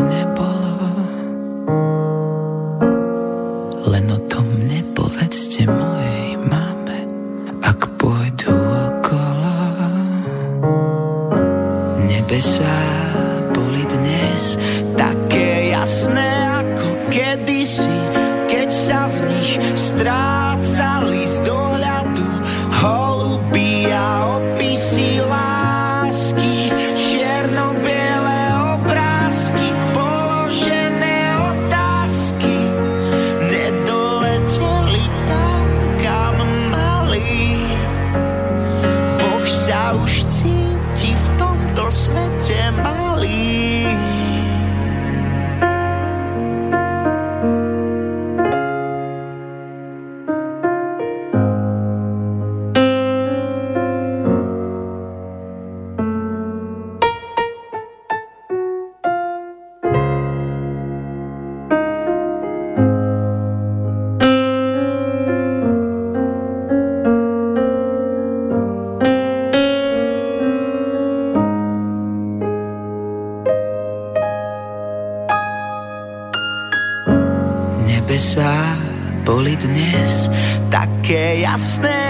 [81.50, 82.09] také jasné